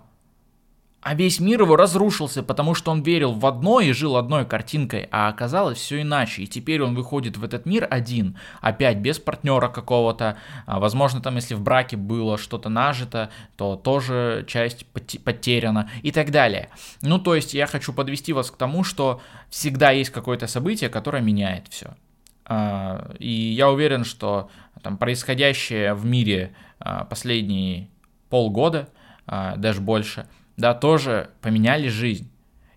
[1.02, 5.08] а весь мир его разрушился, потому что он верил в одно и жил одной картинкой,
[5.12, 6.44] а оказалось все иначе.
[6.44, 10.38] И теперь он выходит в этот мир один, опять без партнера какого-то.
[10.66, 16.32] А, возможно, там, если в браке было что-то нажито, то тоже часть потеряна и так
[16.32, 16.70] далее.
[17.02, 21.24] Ну, то есть я хочу подвести вас к тому, что всегда есть какое-то событие, которое
[21.24, 21.96] меняет все.
[22.44, 24.50] А, и я уверен, что
[24.84, 27.88] там происходящее в мире а, последние
[28.30, 28.90] полгода,
[29.26, 30.28] даже больше–
[30.60, 32.30] да, тоже поменяли жизнь.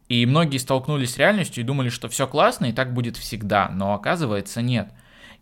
[0.08, 3.92] И многие столкнулись с реальностью и думали, что все классно и так будет всегда, но
[3.94, 4.92] оказывается нет.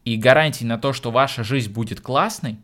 [0.05, 2.59] И гарантий на то, что ваша жизнь будет классной,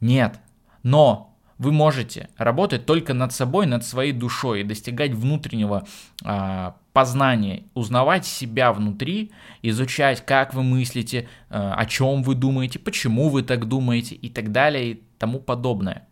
[0.00, 0.38] нет.
[0.82, 5.86] Но вы можете работать только над собой, над своей душой и достигать внутреннего
[6.22, 13.30] а, познания, узнавать себя внутри, изучать, как вы мыслите, а, о чем вы думаете, почему
[13.30, 16.07] вы так думаете и так далее и тому подобное.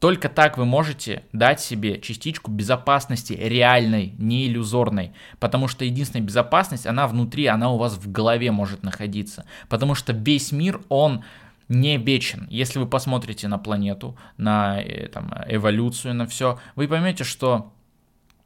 [0.00, 5.12] Только так вы можете дать себе частичку безопасности реальной, не иллюзорной.
[5.38, 9.44] Потому что единственная безопасность, она внутри, она у вас в голове может находиться.
[9.68, 11.22] Потому что весь мир, он
[11.68, 12.46] не вечен.
[12.48, 17.74] Если вы посмотрите на планету, на э, там, эволюцию, на все, вы поймете, что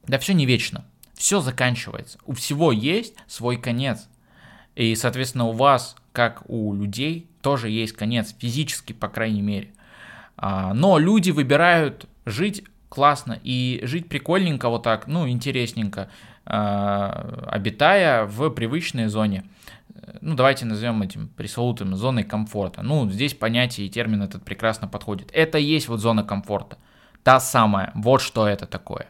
[0.08, 0.84] да все не вечно.
[1.14, 2.18] Все заканчивается.
[2.26, 4.08] У всего есть свой конец.
[4.74, 9.73] И, соответственно, у вас, как у людей, тоже есть конец, физически, по крайней мере.
[10.36, 16.08] А, но люди выбирают жить классно и жить прикольненько вот так, ну, интересненько,
[16.46, 19.44] а, обитая в привычной зоне.
[20.20, 22.82] Ну, давайте назовем этим пресловутым зоной комфорта.
[22.82, 25.30] Ну, здесь понятие и термин этот прекрасно подходит.
[25.32, 26.76] Это и есть вот зона комфорта.
[27.22, 27.90] Та самая.
[27.94, 29.06] Вот что это такое.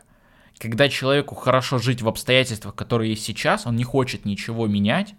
[0.59, 5.15] Когда человеку хорошо жить в обстоятельствах, которые есть сейчас, он не хочет ничего менять,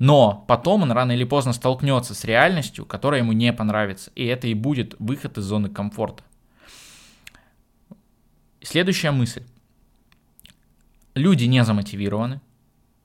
[0.00, 4.10] но потом он рано или поздно столкнется с реальностью, которая ему не понравится.
[4.14, 6.24] И это и будет выход из зоны комфорта.
[8.62, 9.44] Следующая мысль.
[11.14, 12.40] Люди не замотивированы,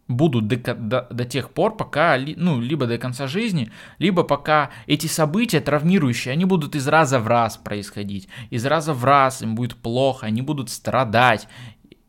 [0.08, 5.08] будут до, до, до тех пор, пока, ну, либо до конца жизни, либо пока эти
[5.08, 8.30] события травмирующие, они будут из раза в раз происходить.
[8.52, 11.48] Из раза в раз им будет плохо, они будут страдать,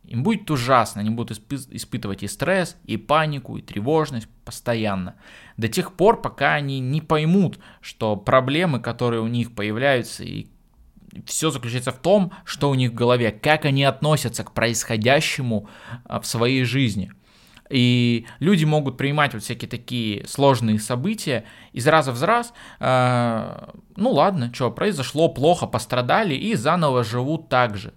[0.06, 1.38] им будет ужасно, они будут
[1.70, 5.16] испытывать и стресс, и панику, и тревожность постоянно.
[5.56, 10.46] До тех пор, пока они не поймут, что проблемы, которые у них появляются, и
[11.24, 15.68] все заключается в том, что у них в голове, как они относятся к происходящему
[16.04, 17.12] а, в своей жизни.
[17.68, 22.52] И люди могут принимать вот всякие такие сложные события из раза в раз.
[22.78, 27.92] Э, ну ладно, что, произошло плохо, пострадали и заново живут так же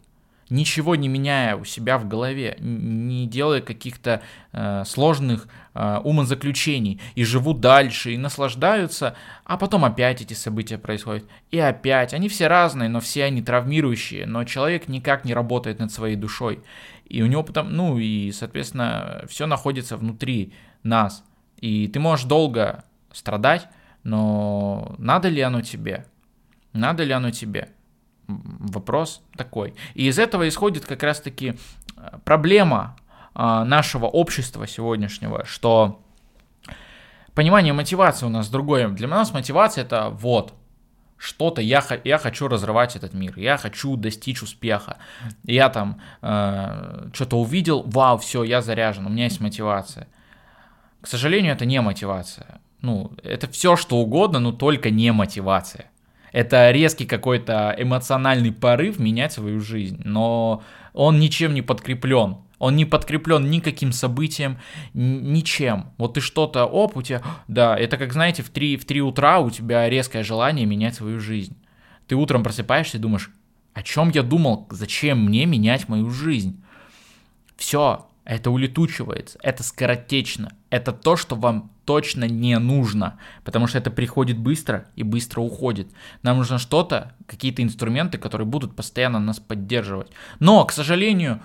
[0.49, 7.23] ничего не меняя у себя в голове, не делая каких-то э, сложных э, умозаключений, и
[7.23, 12.89] живут дальше, и наслаждаются, а потом опять эти события происходят, и опять, они все разные,
[12.89, 16.63] но все они травмирующие, но человек никак не работает над своей душой,
[17.05, 21.23] и у него потом, ну и, соответственно, все находится внутри нас,
[21.57, 23.67] и ты можешь долго страдать,
[24.03, 26.05] но надо ли оно тебе?
[26.73, 27.69] Надо ли оно тебе?
[28.29, 29.73] Вопрос такой.
[29.95, 31.55] И из этого исходит как раз-таки
[31.97, 32.95] э, проблема
[33.33, 35.99] а, нашего общества сегодняшнего, что
[37.33, 38.87] понимание мотивации у нас другое.
[38.89, 40.53] Для нас мотивация это вот,
[41.17, 44.97] что-то, я, я хочу разрывать этот мир, я хочу достичь успеха.
[45.43, 50.07] Я там э, что-то увидел, вау, все, я заряжен, у меня есть мотивация.
[51.01, 52.61] К сожалению, это не мотивация.
[52.81, 55.88] Ну, это все что угодно, но только не мотивация.
[56.31, 60.63] Это резкий какой-то эмоциональный порыв менять свою жизнь, но
[60.93, 62.37] он ничем не подкреплен.
[62.59, 64.59] Он не подкреплен никаким событием,
[64.93, 65.91] ничем.
[65.97, 69.39] Вот ты что-то, оп, у тебя, да, это как, знаете, в 3, в 3 утра
[69.39, 71.55] у тебя резкое желание менять свою жизнь.
[72.07, 73.31] Ты утром просыпаешься и думаешь,
[73.73, 76.61] о чем я думал, зачем мне менять мою жизнь?
[77.55, 83.89] Все, это улетучивается, это скоротечно, это то, что вам точно не нужно, потому что это
[83.89, 85.87] приходит быстро и быстро уходит.
[86.21, 90.11] Нам нужно что-то, какие-то инструменты, которые будут постоянно нас поддерживать.
[90.37, 91.41] Но, к сожалению,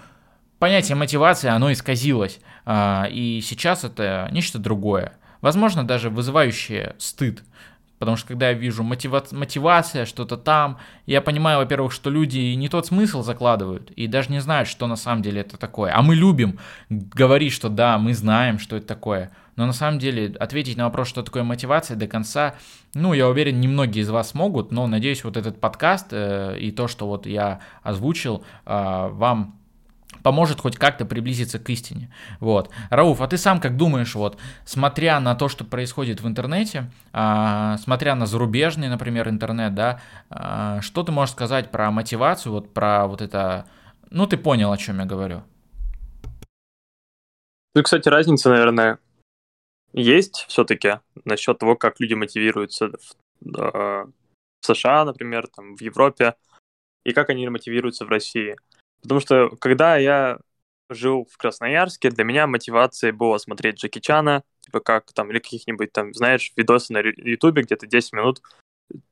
[0.59, 5.14] понятие мотивации, оно исказилось, а, и сейчас это нечто другое.
[5.40, 7.42] Возможно, даже вызывающее стыд.
[7.98, 9.24] Потому что когда я вижу мотива...
[9.30, 10.76] мотивация, что-то там,
[11.07, 14.96] я понимаю, во-первых, что люди не тот смысл закладывают и даже не знают, что на
[14.96, 15.96] самом деле это такое.
[15.96, 16.59] А мы любим
[16.90, 19.30] говорить, что да, мы знаем, что это такое.
[19.56, 22.54] Но на самом деле ответить на вопрос, что такое мотивация до конца,
[22.94, 26.88] ну, я уверен, немногие из вас могут, но надеюсь, вот этот подкаст э, и то,
[26.88, 29.58] что вот я озвучил, э, вам
[30.22, 32.10] поможет хоть как-то приблизиться к истине.
[32.40, 32.70] Вот.
[32.90, 37.76] Рауф, а ты сам как думаешь, вот, смотря на то, что происходит в интернете, а,
[37.78, 43.06] смотря на зарубежный, например, интернет, да, а, что ты можешь сказать про мотивацию, вот про
[43.06, 43.66] вот это,
[44.10, 45.42] ну ты понял, о чем я говорю.
[47.74, 48.98] Ну, кстати, разница, наверное,
[49.94, 54.04] есть все-таки насчет того, как люди мотивируются в, э,
[54.61, 56.35] в США, например, там, в Европе,
[57.04, 58.57] и как они мотивируются в России.
[59.02, 60.38] Потому что когда я
[60.90, 65.92] жил в Красноярске, для меня мотивацией было смотреть Джеки Чана, типа как там, или каких-нибудь
[65.92, 68.42] там, знаешь, видосы на Ютубе, где-то 10 минут,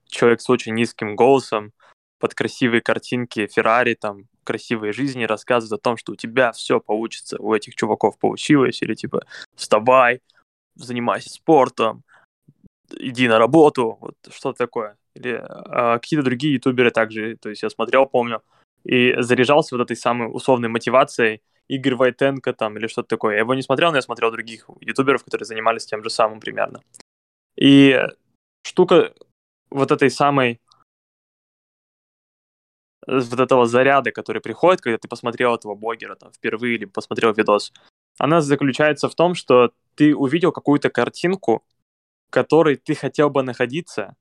[0.07, 1.73] человек с очень низким голосом
[2.18, 7.37] под красивые картинки Феррари, там, красивые жизни, рассказывают о том, что у тебя все получится,
[7.38, 9.25] у этих чуваков получилось, или типа
[9.57, 10.21] вставай,
[10.75, 12.03] занимайся спортом,
[12.91, 14.97] иди на работу, вот что-то такое.
[15.15, 18.43] Или а, какие-то другие ютуберы также, то есть я смотрел, помню,
[18.85, 23.35] и заряжался вот этой самой условной мотивацией, Игорь Войтенко там или что-то такое.
[23.35, 26.81] Я его не смотрел, но я смотрел других ютуберов, которые занимались тем же самым примерно.
[27.57, 27.99] И
[28.63, 29.15] штука
[29.71, 30.61] вот этой самой
[33.07, 37.73] вот этого заряда, который приходит, когда ты посмотрел этого блогера там впервые или посмотрел видос,
[38.18, 41.64] она заключается в том, что ты увидел какую-то картинку,
[42.29, 44.16] в которой ты хотел бы находиться,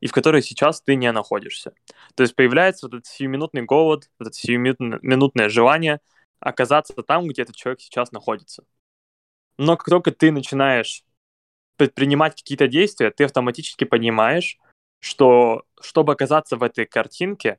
[0.00, 1.72] и в которой сейчас ты не находишься.
[2.14, 6.00] То есть появляется вот этот сиюминутный голод, вот это сиюминутное желание
[6.40, 8.64] оказаться там, где этот человек сейчас находится.
[9.56, 11.04] Но как только ты начинаешь
[11.76, 14.58] предпринимать какие-то действия, ты автоматически понимаешь,
[15.00, 17.58] что чтобы оказаться в этой картинке,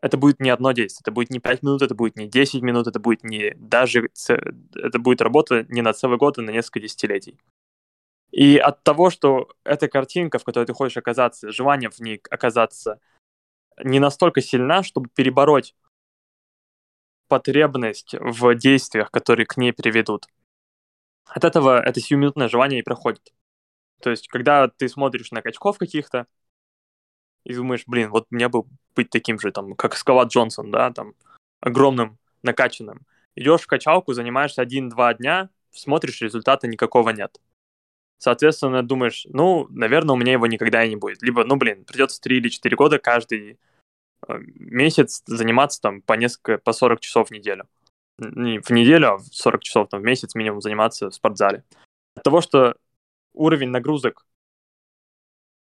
[0.00, 2.86] это будет не одно действие, это будет не 5 минут, это будет не 10 минут,
[2.86, 7.38] это будет не даже, это будет работа не на целый год, а на несколько десятилетий.
[8.30, 13.00] И от того, что эта картинка, в которой ты хочешь оказаться, желание в ней оказаться,
[13.82, 15.74] не настолько сильна, чтобы перебороть
[17.28, 20.26] потребность в действиях, которые к ней приведут.
[21.26, 23.32] От этого это сиюминутное желание и проходит.
[24.00, 26.26] То есть, когда ты смотришь на качков каких-то,
[27.44, 31.14] и думаешь, блин, вот мне бы быть таким же, там, как Скала Джонсон, да, там,
[31.60, 33.00] огромным, накачанным.
[33.36, 37.40] Идешь в качалку, занимаешься один-два дня, смотришь, результата никакого нет.
[38.18, 41.22] Соответственно, думаешь, ну, наверное, у меня его никогда и не будет.
[41.22, 43.58] Либо, ну, блин, придется 3 или 4 года каждый
[44.26, 47.68] э, месяц заниматься там по несколько, по 40 часов в неделю.
[48.18, 51.64] Не в неделю, а 40 часов там, в месяц минимум заниматься в спортзале.
[52.14, 52.76] От того, что
[53.34, 54.24] уровень нагрузок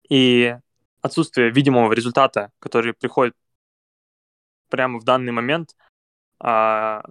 [0.08, 0.56] и
[1.02, 3.34] отсутствие видимого результата, который приходит
[4.68, 5.76] прямо в данный момент,
[6.40, 7.02] а,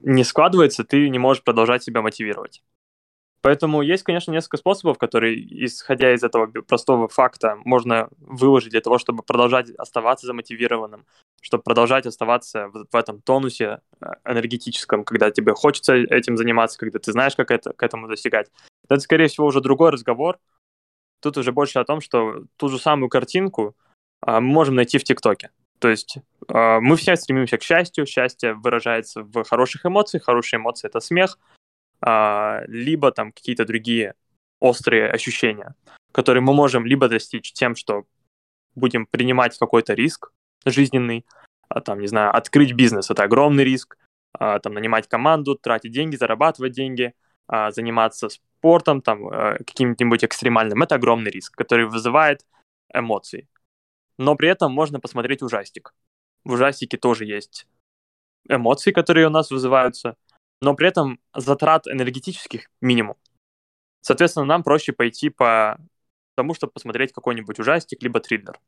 [0.00, 2.62] не складывается, ты не можешь продолжать себя мотивировать.
[3.40, 8.98] Поэтому есть, конечно, несколько способов, которые, исходя из этого простого факта, можно выложить для того,
[8.98, 11.06] чтобы продолжать оставаться замотивированным,
[11.40, 16.98] чтобы продолжать оставаться в, в этом тонусе э, энергетическом, когда тебе хочется этим заниматься, когда
[16.98, 18.50] ты знаешь, как это, к этому достигать.
[18.88, 20.38] Это, скорее всего, уже другой разговор,
[21.20, 23.76] Тут уже больше о том, что ту же самую картинку
[24.20, 25.50] а, мы можем найти в ТикТоке.
[25.78, 30.86] То есть а, мы все стремимся к счастью, счастье выражается в хороших эмоциях, хорошие эмоции—
[30.88, 31.38] это смех,
[32.00, 34.14] а, либо там какие-то другие
[34.60, 35.74] острые ощущения,
[36.12, 38.04] которые мы можем либо достичь тем, что
[38.74, 40.32] будем принимать какой-то риск
[40.64, 41.24] жизненный,
[41.84, 43.96] там, не знаю, открыть бизнес— это огромный риск,
[44.32, 47.14] там, нанимать команду, тратить деньги, зарабатывать деньги,
[47.48, 48.28] заниматься
[48.58, 52.44] спортом, там, э, каким-нибудь экстремальным, это огромный риск, который вызывает
[52.92, 53.48] эмоции.
[54.18, 55.94] Но при этом можно посмотреть ужастик.
[56.44, 57.66] В ужастике тоже есть
[58.48, 60.16] эмоции, которые у нас вызываются,
[60.60, 63.16] но при этом затрат энергетических минимум.
[64.00, 65.78] Соответственно, нам проще пойти по
[66.34, 68.58] тому, чтобы посмотреть какой-нибудь ужастик, либо триллер.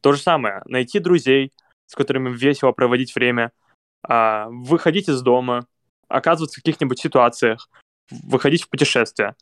[0.00, 1.52] То же самое, найти друзей,
[1.86, 3.52] с которыми весело проводить время,
[4.02, 5.66] а, выходить из дома,
[6.08, 7.68] оказываться в каких-нибудь ситуациях,
[8.22, 9.34] выходить в путешествие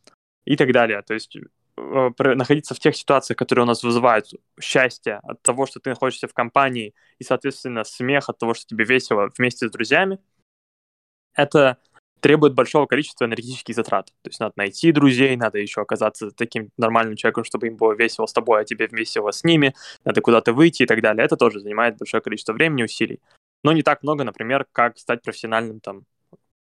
[0.45, 1.03] и так далее.
[1.03, 4.27] То есть э, находиться в тех ситуациях, которые у нас вызывают
[4.61, 8.85] счастье от того, что ты находишься в компании, и, соответственно, смех от того, что тебе
[8.85, 10.19] весело вместе с друзьями,
[11.35, 11.79] это
[12.21, 14.07] требует большого количества энергетических затрат.
[14.23, 18.27] То есть надо найти друзей, надо еще оказаться таким нормальным человеком, чтобы им было весело
[18.27, 21.25] с тобой, а тебе весело с ними, надо куда-то выйти и так далее.
[21.25, 23.21] Это тоже занимает большое количество времени, усилий.
[23.63, 26.05] Но не так много, например, как стать профессиональным там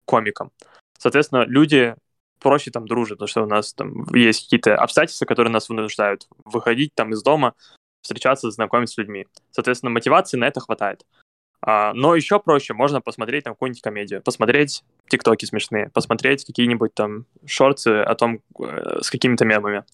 [0.04, 0.50] комиком.
[0.98, 1.94] Соответственно, люди
[2.38, 6.92] проще там дружат, потому что у нас там есть какие-то обстоятельства, которые нас вынуждают выходить
[6.94, 7.54] там из дома,
[8.02, 9.26] встречаться, знакомиться с людьми.
[9.52, 11.06] Соответственно, мотивации на это хватает.
[11.64, 17.26] А, но еще проще, можно посмотреть там какую-нибудь комедию, посмотреть тиктоки смешные, посмотреть какие-нибудь там
[17.46, 19.84] шорты о том, э, с какими-то мемами.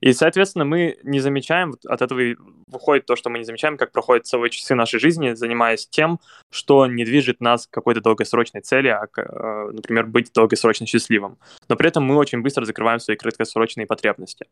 [0.00, 2.36] И, соответственно, мы не замечаем, от этого и
[2.66, 6.86] выходит то, что мы не замечаем, как проходят целые часы нашей жизни, занимаясь тем, что
[6.86, 11.38] не движет нас к какой-то долгосрочной цели, а, э, например, быть долгосрочно счастливым.
[11.68, 14.46] Но при этом мы очень быстро закрываем свои краткосрочные потребности.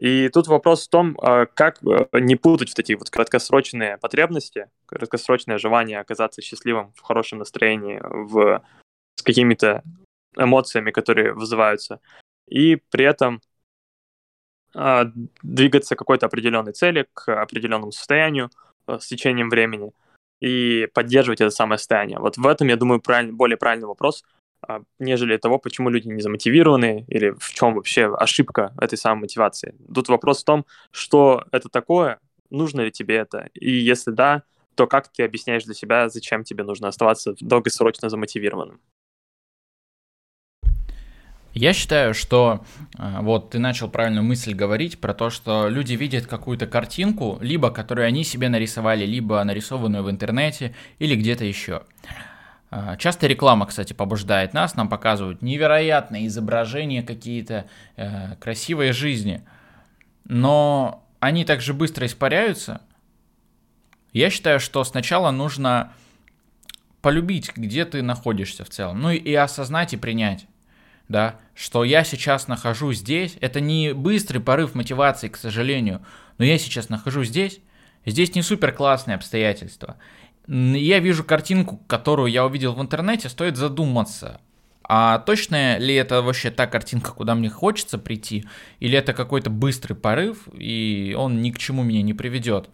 [0.00, 4.70] И тут вопрос в том, а, как э, не путать вот эти вот краткосрочные потребности,
[4.86, 8.62] краткосрочное желание оказаться счастливым, в хорошем настроении, в...
[9.16, 9.82] с какими-то
[10.36, 11.98] эмоциями, которые вызываются,
[12.46, 13.40] и при этом
[15.42, 18.50] двигаться к какой-то определенной цели, к определенному состоянию
[18.86, 19.92] э, с течением времени
[20.40, 22.18] и поддерживать это самое состояние.
[22.18, 24.24] Вот в этом, я думаю, правиль, более правильный вопрос,
[24.60, 29.74] а, нежели того, почему люди не замотивированы или в чем вообще ошибка этой самой мотивации.
[29.92, 32.18] Тут вопрос в том, что это такое,
[32.50, 33.48] нужно ли тебе это?
[33.54, 34.42] И если да,
[34.74, 38.80] то как ты объясняешь для себя, зачем тебе нужно оставаться долгосрочно замотивированным?
[41.58, 42.64] Я считаю, что
[42.96, 47.72] э, вот ты начал правильную мысль говорить про то, что люди видят какую-то картинку, либо
[47.72, 51.82] которую они себе нарисовали, либо нарисованную в интернете, или где-то еще.
[52.70, 57.64] Э, часто реклама, кстати, побуждает нас, нам показывают невероятные изображения какие-то,
[57.96, 59.42] э, красивые жизни,
[60.26, 62.82] но они также быстро испаряются.
[64.12, 65.92] Я считаю, что сначала нужно
[67.02, 70.46] полюбить, где ты находишься в целом, ну и осознать и принять
[71.08, 76.02] да, что я сейчас нахожусь здесь, это не быстрый порыв мотивации, к сожалению,
[76.36, 77.60] но я сейчас нахожусь здесь,
[78.04, 79.96] здесь не супер классные обстоятельства.
[80.46, 84.40] Я вижу картинку, которую я увидел в интернете, стоит задуматься,
[84.82, 88.46] а точно ли это вообще та картинка, куда мне хочется прийти,
[88.80, 92.70] или это какой-то быстрый порыв, и он ни к чему меня не приведет.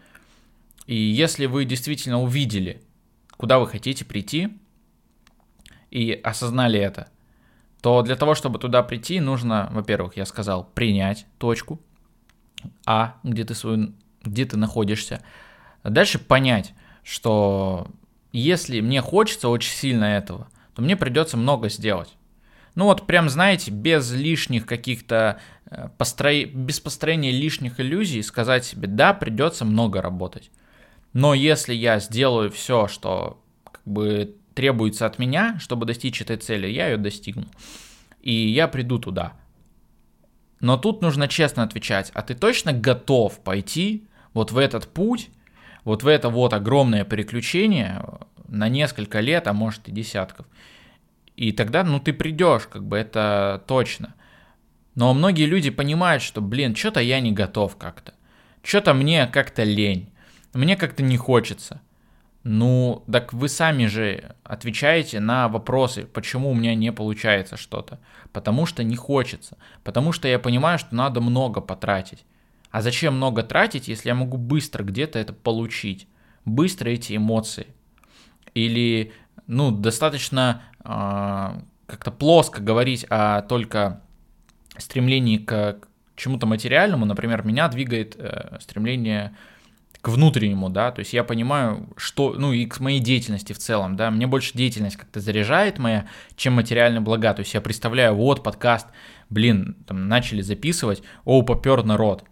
[0.87, 2.83] И если вы действительно увидели,
[3.37, 4.51] куда вы хотите прийти,
[5.91, 7.09] и осознали это,
[7.85, 11.83] то для того, чтобы туда прийти, нужно, во-первых, я сказал, принять точку
[12.87, 15.21] А, где ты, свою, где ты находишься.
[15.83, 16.73] Дальше понять,
[17.03, 17.89] что
[18.33, 22.17] если мне хочется очень сильно этого, то мне придется много сделать.
[22.75, 26.31] Ну вот прям, знаете, без лишних каких-то, э, постро...
[26.43, 30.51] без построения лишних иллюзий сказать себе, да, придется много работать.
[31.13, 36.67] Но если я сделаю все, что как бы требуется от меня, чтобы достичь этой цели,
[36.67, 37.47] я ее достигну.
[38.21, 39.35] И я приду туда.
[40.61, 45.31] Но тут нужно честно отвечать, а ты точно готов пойти вот в этот путь,
[45.85, 48.03] вот в это вот огромное переключение
[48.49, 50.47] на несколько лет, а может и десятков.
[51.37, 54.15] И тогда, ну, ты придешь, как бы это точно.
[54.95, 58.15] Но многие люди понимают, что, блин, что-то я не готов как-то.
[58.63, 60.11] Что-то мне как-то лень.
[60.55, 61.81] Мне как-то не хочется.
[62.45, 67.99] Ну, так вы сами же отвечаете на вопросы, почему у меня не получается что-то.
[68.33, 69.57] Потому что не хочется.
[69.83, 72.27] Потому что я понимаю, что надо много потратить.
[72.71, 76.07] А зачем много тратить, если я могу быстро где-то это получить?
[76.45, 77.69] Быстро эти эмоции.
[78.53, 79.13] Или,
[79.47, 84.03] ну, достаточно э, как-то плоско говорить о только
[84.77, 85.79] стремлении к
[86.15, 87.07] чему-то материальному.
[87.07, 89.35] Например, меня двигает э, стремление
[90.05, 93.97] к внутреннему, да, то есть я понимаю, что, ну и к моей деятельности в целом,
[93.97, 98.43] да, мне больше деятельность как-то заряжает моя, чем материальные блага, то есть я представляю, вот
[98.43, 98.87] подкаст,
[99.31, 102.25] блин, там начали записывать, о, попер народ,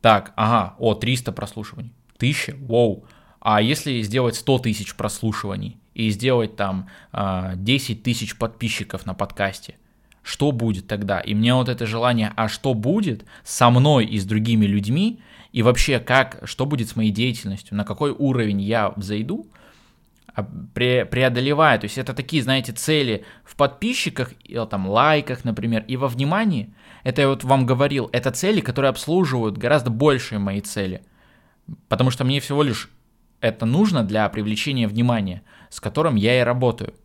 [0.00, 3.04] так, ага, о, 300 прослушиваний, 1000, воу,
[3.40, 9.74] а если сделать 100 тысяч прослушиваний и сделать там 10 а, тысяч подписчиков на подкасте,
[10.22, 11.20] что будет тогда?
[11.20, 15.20] И мне вот это желание, а что будет со мной и с другими людьми,
[15.52, 19.46] и вообще, как, что будет с моей деятельностью, на какой уровень я взойду,
[20.34, 25.84] а, пре преодолевая, то есть это такие, знаете, цели в подписчиках, или там лайках, например,
[25.88, 26.72] и во внимании,
[27.02, 31.02] это я вот вам говорил, это цели, которые обслуживают гораздо большие мои цели,
[31.88, 32.90] потому что мне всего лишь
[33.40, 36.94] это нужно для привлечения внимания, с которым я и работаю–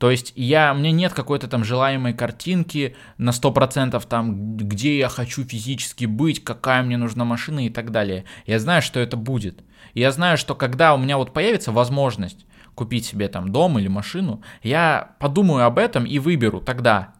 [0.00, 5.10] то есть я, у меня нет какой-то там желаемой картинки на 100% там, где я
[5.10, 8.24] хочу физически быть, какая мне нужна машина и так далее.
[8.46, 9.62] Я знаю, что это будет.
[9.92, 14.42] я знаю, что когда у меня вот появится возможность купить себе там дом или машину,
[14.62, 17.12] я подумаю об этом и выберу тогда.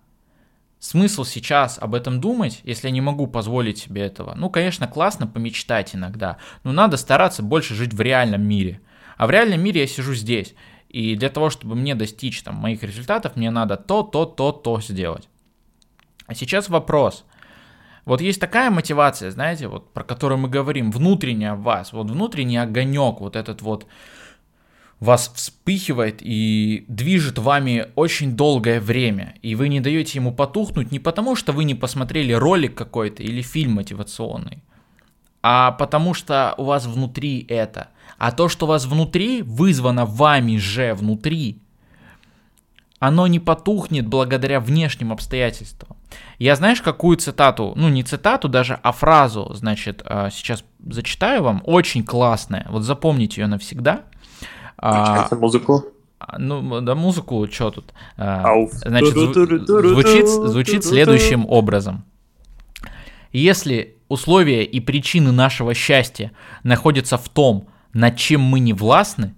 [0.79, 4.33] Смысл сейчас об этом думать, если я не могу позволить себе этого?
[4.35, 8.81] Ну, конечно, классно помечтать иногда, но надо стараться больше жить в реальном мире.
[9.19, 10.55] А в реальном мире я сижу здесь.
[10.91, 14.81] И для того, чтобы мне достичь там, моих результатов, мне надо то, то, то, то
[14.81, 15.29] сделать.
[16.27, 17.25] А сейчас вопрос.
[18.05, 22.57] Вот есть такая мотивация, знаете, вот про которую мы говорим, внутренняя в вас, вот внутренний
[22.57, 23.87] огонек, вот этот вот
[24.99, 30.99] вас вспыхивает и движет вами очень долгое время, и вы не даете ему потухнуть не
[30.99, 34.65] потому, что вы не посмотрели ролик какой-то или фильм мотивационный,
[35.41, 37.91] а потому что у вас внутри это–
[38.21, 41.59] а то, что у вас внутри, вызвано вами же внутри,
[42.99, 45.97] оно не потухнет благодаря внешним обстоятельствам.
[46.39, 51.63] Я знаешь, какую цитату, ну не цитату даже, а фразу, значит, а, сейчас зачитаю вам,
[51.65, 54.03] очень классная, вот запомните ее навсегда.
[54.77, 55.87] А, музыку?
[56.19, 57.95] А, ну, да музыку, что тут?
[58.19, 62.05] Значит, звучит, звучит следующим образом.
[63.33, 66.33] Если условия и причины нашего счастья
[66.65, 69.35] находятся в том, над чем мы не властны,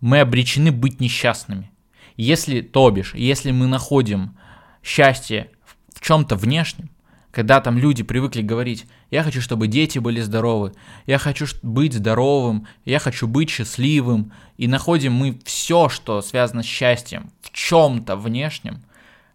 [0.00, 1.70] мы обречены быть несчастными.
[2.16, 4.36] Если, то бишь, если мы находим
[4.82, 5.50] счастье
[5.94, 6.90] в чем-то внешнем,
[7.30, 10.72] когда там люди привыкли говорить, я хочу, чтобы дети были здоровы,
[11.06, 16.66] я хочу быть здоровым, я хочу быть счастливым, и находим мы все, что связано с
[16.66, 18.82] счастьем, в чем-то внешнем,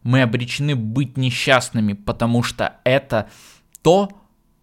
[0.03, 3.29] мы обречены быть несчастными, потому что это
[3.81, 4.09] то,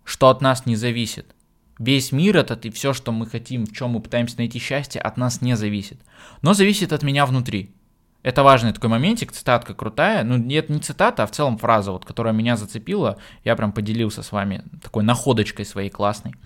[0.05, 1.35] что от нас не зависит.
[1.83, 5.17] Весь мир этот и все, что мы хотим, в чем мы пытаемся найти счастье, от
[5.17, 5.99] нас не зависит.
[6.41, 7.75] Но зависит от меня внутри.
[8.23, 10.23] Это важный такой моментик, цитатка крутая.
[10.23, 13.19] Ну, нет, не цитата, а в целом фраза, вот, которая меня зацепила.
[13.43, 16.37] Я прям поделился с вами такой находочкой своей классной.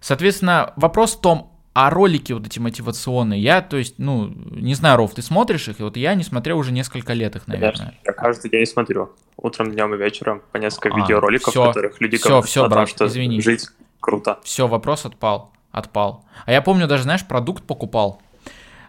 [0.00, 4.96] Соответственно, вопрос в том, а ролики вот эти мотивационные, я, то есть, ну, не знаю,
[4.96, 5.78] Ров, ты смотришь их?
[5.78, 7.94] И вот я не смотрел уже несколько лет их, наверное.
[8.04, 9.12] Я каждый день смотрю.
[9.36, 12.88] Утром, днем и вечером по несколько а, видеороликов, все, которых люди все, все, о брат,
[12.88, 13.40] том, что извини.
[13.40, 13.68] жить
[14.08, 14.38] круто.
[14.42, 16.24] Все, вопрос отпал, отпал.
[16.46, 18.22] А я помню, даже, знаешь, продукт покупал.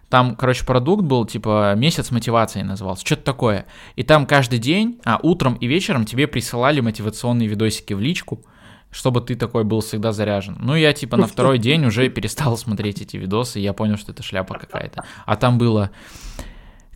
[0.08, 3.66] Там, короче, продукт был, типа, месяц мотивации назывался, что-то такое.
[3.98, 8.42] И там каждый день, а утром и вечером тебе присылали мотивационные видосики в личку,
[8.92, 10.58] чтобы ты такой был всегда заряжен.
[10.58, 14.14] Ну, я типа на второй день уже перестал смотреть эти видосы, и я понял, что
[14.14, 15.04] это шляпа какая-то.
[15.26, 15.92] А там было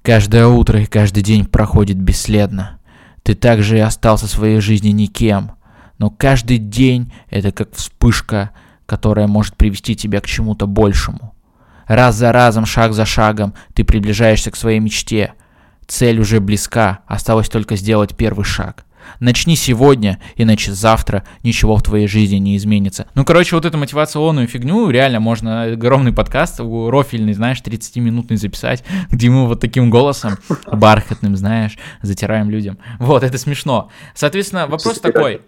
[0.01, 2.79] «Каждое утро и каждый день проходит бесследно.
[3.21, 5.51] Ты также и остался в своей жизни никем.
[5.97, 8.51] Но каждый день— это как вспышка,
[8.85, 11.33] которая может привести тебя к чему-то большему.
[11.87, 15.33] Раз за разом, шаг за шагом ты приближаешься к своей мечте.
[15.87, 18.85] Цель уже близка, осталось только сделать первый шаг—
[19.19, 23.07] Начни сегодня, иначе завтра ничего в твоей жизни не изменится.
[23.15, 29.29] Ну, короче, вот эту мотивационную фигню реально можно огромный подкаст, рофильный, знаешь, 30-минутный записать, где
[29.29, 30.37] мы вот таким голосом
[30.71, 32.77] бархатным, знаешь, затираем людям.
[32.99, 33.89] Вот, это смешно.
[34.15, 35.41] Соответственно, вопрос такой.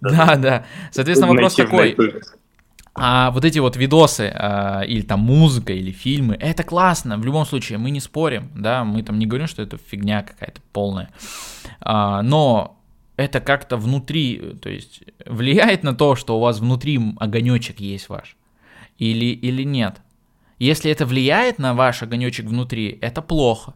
[0.00, 0.64] Да, да.
[0.90, 1.96] Соответственно, вопрос такой.
[2.98, 7.44] А вот эти вот видосы, а, или там музыка, или фильмы, это классно, в любом
[7.44, 11.10] случае, мы не спорим, да, мы там не говорим, что это фигня какая-то полная.
[11.80, 12.75] А, но
[13.16, 18.36] это как-то внутри, то есть влияет на то, что у вас внутри огонечек есть ваш,
[18.98, 20.00] или, или нет.
[20.58, 23.74] Если это влияет на ваш огонечек внутри, это плохо.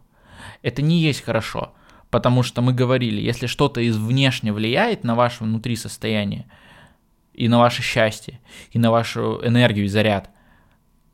[0.61, 1.73] Это не есть хорошо.
[2.09, 6.45] Потому что мы говорили, если что-то из внешне влияет на ваше внутри состояние,
[7.33, 8.39] и на ваше счастье,
[8.71, 10.29] и на вашу энергию и заряд,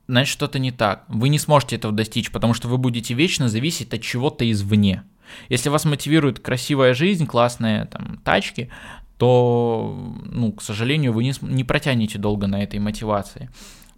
[0.07, 1.05] значит что-то не так.
[1.07, 5.03] Вы не сможете этого достичь, потому что вы будете вечно зависеть от чего-то извне.
[5.49, 8.69] Если вас мотивирует красивая жизнь, классные там тачки,
[9.17, 13.49] то, ну, к сожалению, вы не, не протянете долго на этой мотивации.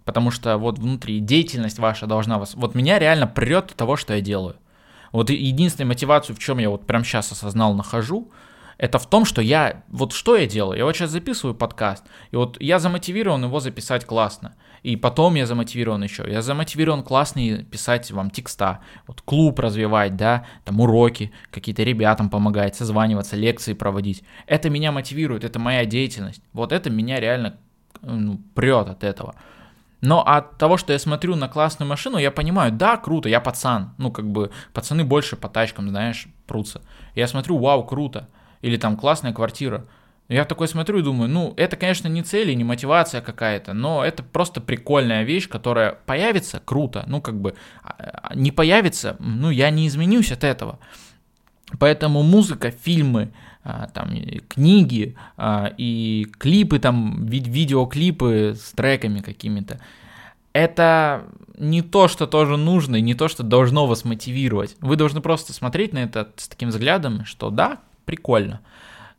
[0.04, 2.54] Потому что вот внутри деятельность ваша должна вас...
[2.54, 4.56] Вот меня реально прет от того, что я делаю.
[5.12, 8.30] Вот единственная мотивацию, в чем я вот прямо сейчас осознал, нахожу,
[8.78, 12.36] это в том, что я, вот что я делаю, я вот сейчас записываю подкаст, и
[12.36, 18.10] вот я замотивирован его записать классно, и потом я замотивирован еще, я замотивирован классно писать
[18.10, 24.70] вам текста, вот клуб развивать, да, там уроки, какие-то ребятам помогать, созваниваться, лекции проводить, это
[24.70, 27.58] меня мотивирует, это моя деятельность, вот это меня реально
[28.02, 29.34] ну, прет от этого.
[30.00, 33.92] Но от того, что я смотрю на классную машину, я понимаю, да, круто, я пацан.
[33.98, 36.80] Ну, как бы, пацаны больше по тачкам, знаешь, прутся.
[37.14, 38.28] Я смотрю, вау, круто
[38.62, 39.86] или там классная квартира.
[40.30, 44.04] Я такой смотрю и думаю, ну, это, конечно, не цель и не мотивация какая-то, но
[44.04, 49.50] это просто прикольная вещь, которая появится, круто, ну, как бы, а, а, не появится, ну,
[49.50, 50.78] я не изменюсь от этого.
[51.80, 53.32] Поэтому музыка, фильмы,
[53.64, 54.08] а, там,
[54.48, 55.16] книги
[55.76, 59.80] и клипы, там, ви- видеоклипы с треками какими-то,
[60.52, 61.24] это
[61.58, 64.76] не то, что тоже нужно, и не то, что должно вас мотивировать.
[64.80, 68.60] Вы должны просто смотреть на это с таким взглядом, что да, прикольно.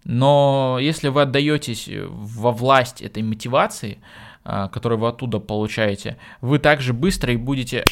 [0.03, 3.99] Но если вы отдаетесь во власть этой мотивации,
[4.43, 7.83] а, которую вы оттуда получаете, вы также быстро и будете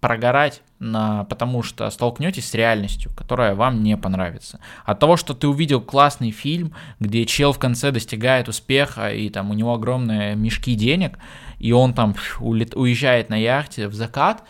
[0.00, 4.60] прогорать, на, потому что столкнетесь с реальностью, которая вам не понравится.
[4.84, 9.50] От того, что ты увидел классный фильм, где чел в конце достигает успеха, и там
[9.50, 11.18] у него огромные мешки денег,
[11.58, 14.44] и он там улет, уезжает на яхте в закат,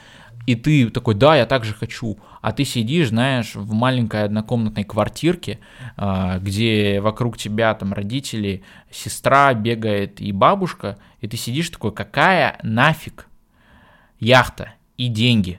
[0.47, 5.61] и ты такой, да, я также хочу, а ты сидишь, знаешь, в маленькой однокомнатной квартирке,
[5.97, 12.59] а, где вокруг тебя там родители, сестра бегает и бабушка, и ты сидишь такой, какая
[12.63, 13.29] нафиг
[14.21, 15.59] яхта и деньги?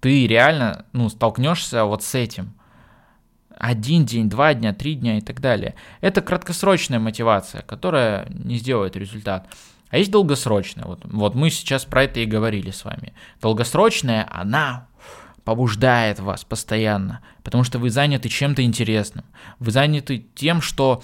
[0.00, 2.54] Ты реально, ну, столкнешься вот с этим.
[3.54, 5.74] Один день, два дня, три дня и так далее.
[6.00, 9.46] Это краткосрочная мотивация, которая не сделает результат.
[9.90, 10.86] А есть долгосрочная.
[10.86, 13.12] Вот, вот мы сейчас про это и говорили с вами.
[13.42, 14.88] Долгосрочная, она
[15.44, 19.24] побуждает вас постоянно, потому что вы заняты чем-то интересным.
[19.58, 21.02] Вы заняты тем, что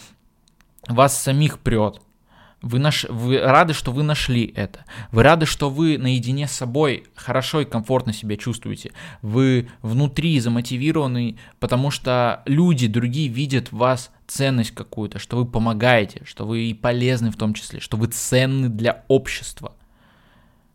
[0.89, 2.01] вас самих прет.
[2.63, 3.05] Вы, наш...
[3.05, 4.85] вы рады, что вы нашли это.
[5.13, 8.93] Вы рады, что вы наедине с собой хорошо и комфортно себя чувствуете.
[9.23, 16.23] Вы внутри замотивированы, потому что люди другие видят в вас ценность какую-то, что вы помогаете,
[16.25, 19.75] что вы и полезны в том числе, что вы ценны для общества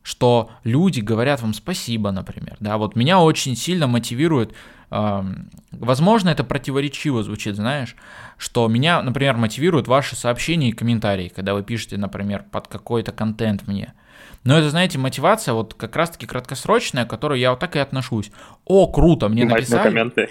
[0.04, 2.58] что люди говорят вам спасибо, например.
[2.60, 4.54] Да, вот меня очень сильно мотивирует,
[4.89, 5.24] э,
[5.72, 7.95] возможно, это противоречиво звучит, знаешь,
[8.38, 13.68] что меня, например, мотивируют ваши сообщения и комментарии, когда вы пишете, например, под какой-то контент
[13.68, 13.93] мне.
[14.43, 18.32] Но это, знаете, мотивация вот как раз-таки краткосрочная, к которой я вот так и отношусь.
[18.66, 19.84] О, круто, мне написали.
[19.84, 20.30] комменты.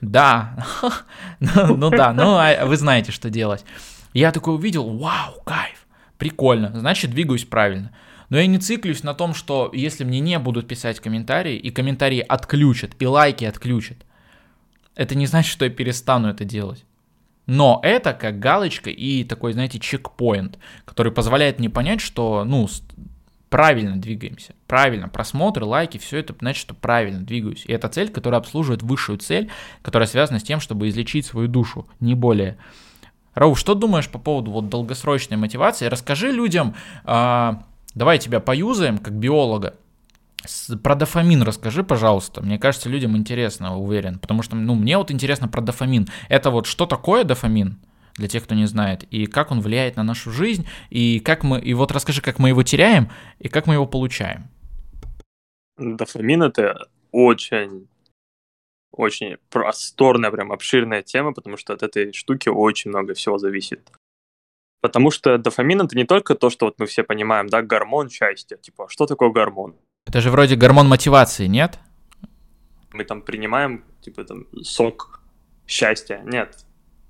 [0.00, 0.66] Да,
[1.40, 3.64] ну, ну да, ну а вы знаете, что делать.
[4.12, 5.86] Я такой увидел, вау, кайф,
[6.18, 7.92] прикольно, значит, двигаюсь правильно.
[8.28, 12.20] Но я не циклюсь на том, что если мне не будут писать комментарии, и комментарии
[12.20, 13.98] отключат, и лайки отключат,
[14.94, 16.84] это не значит, что я перестану это делать.
[17.46, 22.68] Но это как галочка и такой, знаете, чекпоинт, который позволяет мне понять, что, ну,
[23.50, 24.54] правильно двигаемся.
[24.66, 27.64] Правильно, просмотры, лайки, все это значит, что правильно двигаюсь.
[27.66, 29.50] И это цель, которая обслуживает высшую цель,
[29.82, 32.56] которая связана с тем, чтобы излечить свою душу, не более.
[33.34, 35.86] Рауф, что думаешь по поводу вот долгосрочной мотивации?
[35.86, 36.74] Расскажи людям,
[37.04, 37.62] а,
[37.96, 39.74] Давай тебя поюзаем как биолога.
[40.82, 42.42] Про дофамин расскажи, пожалуйста.
[42.42, 44.18] Мне кажется, людям интересно, уверен.
[44.18, 46.06] Потому что, ну, мне вот интересно про дофамин.
[46.28, 47.78] Это вот что такое дофамин?
[48.16, 51.58] Для тех, кто не знает, и как он влияет на нашу жизнь, и как мы,
[51.58, 54.48] и вот расскажи, как мы его теряем, и как мы его получаем.
[55.76, 57.88] Дофамин это очень,
[58.90, 63.90] очень просторная, прям обширная тема, потому что от этой штуки очень много всего зависит.
[64.80, 68.56] Потому что дофамин это не только то, что вот мы все понимаем, да, гормон счастья.
[68.56, 69.76] Типа, что такое гормон?
[70.06, 71.78] Это же вроде гормон мотивации, нет?
[72.92, 75.22] Мы там принимаем, типа, там, сок
[75.66, 76.22] счастья.
[76.24, 76.64] Нет.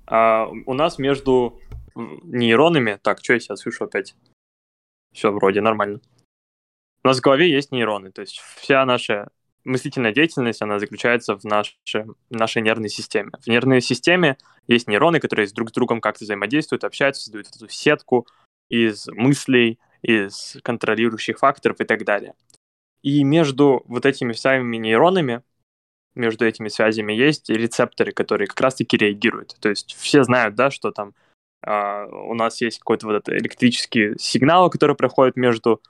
[0.05, 1.59] А у нас между
[1.95, 2.99] нейронами...
[3.01, 4.15] Так, что я сейчас слышу опять?
[5.13, 5.99] Все вроде нормально.
[7.03, 9.29] У нас в голове есть нейроны, то есть вся наша
[9.63, 13.31] мыслительная деятельность, она заключается в нашей, нашей нервной системе.
[13.39, 14.37] В нервной системе
[14.67, 18.27] есть нейроны, которые друг с другом как-то взаимодействуют, общаются, создают эту сетку
[18.69, 22.33] из мыслей, из контролирующих факторов и так далее.
[23.01, 25.41] И между вот этими самыми нейронами,
[26.15, 29.55] между этими связями есть рецепторы, которые как раз-таки реагируют.
[29.59, 31.13] То есть все знают, да, что там
[31.61, 35.81] э, у нас есть какой-то вот этот электрический сигнал, который проходит между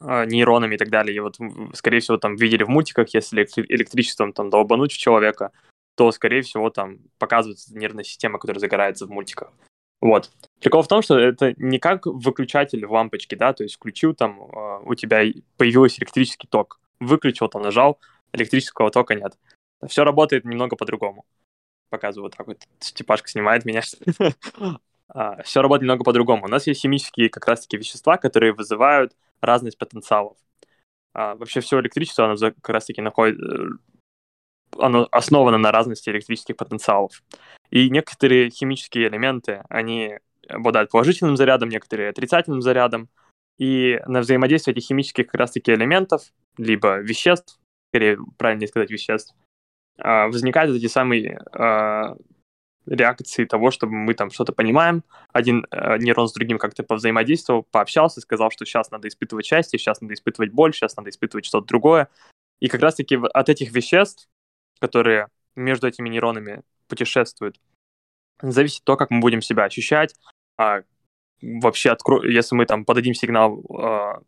[0.00, 1.16] э, нейронами и так далее.
[1.16, 1.38] И вот,
[1.74, 5.50] скорее всего, там видели в мультиках, если электричеством там долбануть человека,
[5.94, 9.52] то, скорее всего, там показывается нервная система, которая загорается в мультиках.
[10.00, 10.30] Вот.
[10.60, 14.38] Прикол в том, что это не как выключатель в лампочке, да, то есть включил там,
[14.42, 15.22] э, у тебя
[15.56, 17.98] появился электрический ток, выключил, там нажал,
[18.32, 19.38] электрического тока нет.
[19.86, 21.24] Все работает немного по-другому.
[21.90, 23.82] Показываю вот так вот, Степашка снимает меня.
[25.06, 26.46] А, Все работает немного по-другому.
[26.46, 30.36] У нас есть химические как раз-таки вещества, которые вызывают разность потенциалов.
[31.12, 33.68] А, вообще все электричество, оно как раз-таки находит, э,
[34.78, 37.22] оно основано на разности электрических потенциалов.
[37.70, 40.18] И некоторые химические элементы, они
[40.48, 43.08] обладают положительным зарядом, некоторые отрицательным зарядом.
[43.58, 46.22] И на взаимодействие этих химических как раз-таки элементов,
[46.58, 47.58] либо веществ,
[47.90, 49.34] скорее правильнее сказать веществ,
[49.98, 52.16] а, возникают эти самые а,
[52.86, 55.04] реакции того, чтобы мы там что-то понимаем.
[55.32, 60.00] Один э, нейрон с другим как-то повзаимодействовал, пообщался, сказал, что сейчас надо испытывать счастье, сейчас
[60.00, 62.08] надо испытывать боль, сейчас надо испытывать что-то другое.
[62.60, 64.28] И как раз-таки от этих веществ
[64.80, 67.60] которые между этими нейронами путешествуют,
[68.40, 70.14] зависит то, как мы будем себя ощущать.
[70.58, 70.82] А,
[71.42, 72.24] вообще, откро...
[72.24, 74.22] если мы там подадим сигнал а,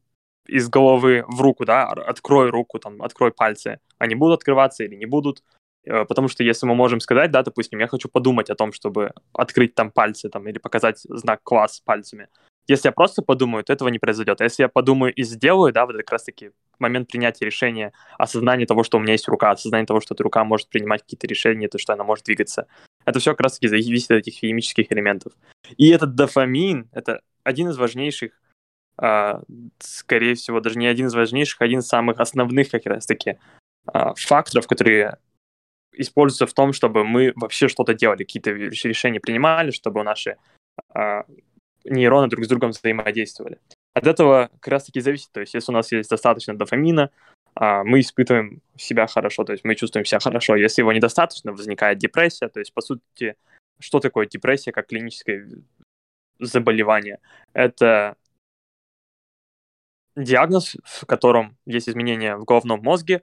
[0.46, 5.06] из головы в руку, да, открой руку, там, открой пальцы, они будут открываться или не
[5.06, 5.42] будут,
[5.84, 9.12] э, потому что если мы можем сказать, да, допустим, я хочу подумать о том, чтобы
[9.32, 12.28] открыть там пальцы, там, или показать знак класс пальцами,
[12.68, 14.40] если я просто подумаю, то этого не произойдет.
[14.40, 18.66] А если я подумаю и сделаю, да, вот это как раз-таки момент принятия решения, осознание
[18.66, 21.68] того, что у меня есть рука, осознание того, что эта рука может принимать какие-то решения,
[21.68, 22.66] то, что она может двигаться.
[23.04, 25.32] Это все как раз-таки зависит от этих химических элементов.
[25.76, 28.32] И этот дофамин— это один из важнейших,
[29.00, 29.34] э,
[29.78, 33.38] скорее всего, даже не один из важнейших, а один из самых основных как раз-таки
[33.92, 35.18] э, факторов, которые
[35.92, 40.36] используются в том, чтобы мы вообще что-то делали, какие-то решения принимали, чтобы наши
[41.84, 43.58] нейроны друг с другом взаимодействовали.
[43.96, 47.10] От этого как раз-таки зависит, то есть если у нас есть достаточно дофамина,
[47.54, 50.54] а, мы испытываем себя хорошо, то есть мы чувствуем себя хорошо.
[50.54, 53.36] Если его недостаточно, возникает депрессия, то есть по сути,
[53.78, 55.48] что такое депрессия как клиническое
[56.38, 57.20] заболевание?
[57.54, 58.16] Это
[60.14, 63.22] диагноз, в котором есть изменения в головном мозге,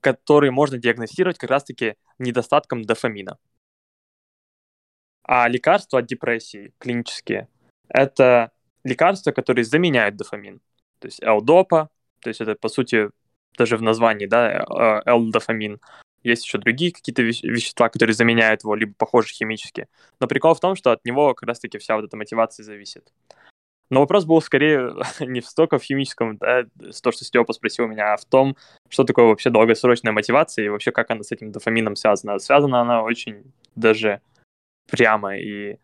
[0.00, 3.38] который можно диагностировать как раз-таки недостатком дофамина.
[5.22, 7.46] А лекарства от депрессии клинические
[7.88, 8.50] это
[8.88, 10.60] лекарства, которые заменяют дофамин.
[10.98, 13.10] То есть L-допа, то есть это, по сути,
[13.56, 14.64] даже в названии, да,
[15.06, 15.80] L-дофамин.
[16.24, 19.86] Есть еще другие какие-то вещества, которые заменяют его, либо похожи химически.
[20.20, 23.12] Но прикол в том, что от него как раз-таки вся вот эта мотивация зависит.
[23.90, 26.64] Но вопрос был скорее не столько в химическом, да,
[27.02, 28.56] то, что Степа спросил меня, а в том,
[28.88, 32.38] что такое вообще долгосрочная мотивация и вообще как она с этим дофамином связана.
[32.38, 34.20] Связана она очень даже
[34.90, 35.78] прямо и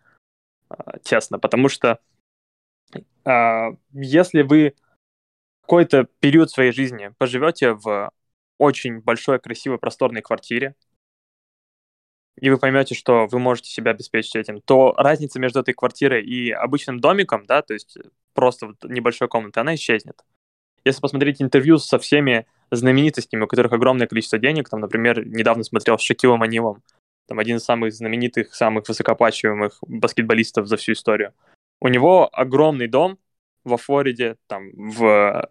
[0.70, 2.13] э, тесно, потому что э,
[3.92, 4.74] если вы
[5.62, 8.10] какой-то период своей жизни поживете в
[8.58, 10.74] очень большой, красивой, просторной квартире,
[12.40, 16.50] и вы поймете, что вы можете себя обеспечить этим, то разница между этой квартирой и
[16.50, 17.96] обычным домиком, да, то есть
[18.34, 20.22] просто вот небольшой комнатой, она исчезнет.
[20.84, 25.98] Если посмотреть интервью со всеми знаменитостями, у которых огромное количество денег, там, например, недавно смотрел
[25.98, 26.82] с Шакилом Анилом,
[27.26, 31.32] там один из самых знаменитых, самых высокооплачиваемых баскетболистов за всю историю.
[31.84, 33.18] У него огромный дом
[33.62, 35.50] во Флориде, там, в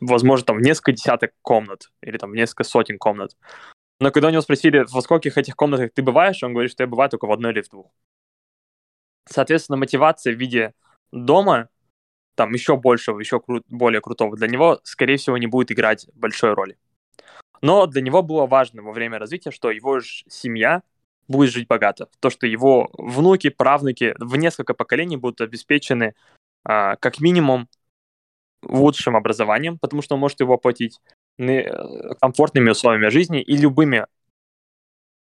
[0.00, 3.36] возможно, там в несколько десяток комнат или там в несколько сотен комнат.
[3.98, 6.86] Но когда у него спросили, во скольких этих комнатах ты бываешь, он говорит, что я
[6.86, 7.90] бываю только в одной или в двух.
[9.24, 10.74] Соответственно, мотивация в виде
[11.10, 11.68] дома,
[12.36, 16.54] там еще большего, еще кру- более крутого, для него, скорее всего, не будет играть большой
[16.54, 16.78] роли.
[17.62, 20.84] Но для него было важно во время развития, что его семья
[21.28, 22.08] будет жить богато.
[22.20, 26.14] То, что его внуки, правнуки в несколько поколений будут обеспечены
[26.64, 27.68] а, как минимум
[28.62, 31.00] лучшим образованием, потому что он может его оплатить,
[31.38, 34.06] э, комфортными условиями жизни и любыми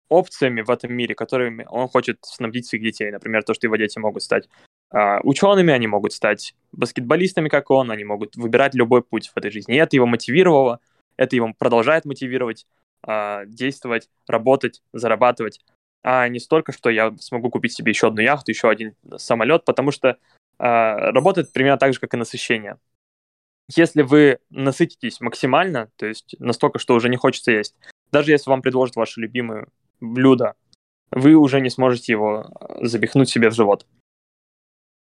[0.09, 3.11] опциями в этом мире, которыми он хочет снабдить своих детей.
[3.11, 4.47] Например, то, что его дети могут стать
[4.89, 9.51] а, учеными, они могут стать баскетболистами, как он, они могут выбирать любой путь в этой
[9.51, 9.75] жизни.
[9.75, 10.79] И это его мотивировало,
[11.17, 12.65] это его продолжает мотивировать
[13.03, 15.61] а, действовать, работать, зарабатывать,
[16.03, 19.91] а не столько, что я смогу купить себе еще одну яхту, еще один самолет, потому
[19.91, 20.17] что
[20.57, 22.77] а, работает примерно так же, как и насыщение
[23.75, 27.75] если вы насытитесь максимально, то есть настолько, что уже не хочется есть,
[28.11, 29.67] даже если вам предложат ваше любимое
[29.99, 30.55] блюдо,
[31.11, 33.85] вы уже не сможете его э, запихнуть себе в живот.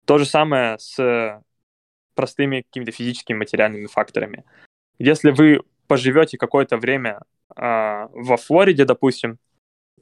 [0.07, 1.43] То же самое с
[2.15, 4.45] простыми какими-то физическими материальными факторами.
[4.99, 7.23] Если вы поживете какое-то время
[7.57, 7.61] э,
[8.13, 9.37] во Флориде, допустим, э,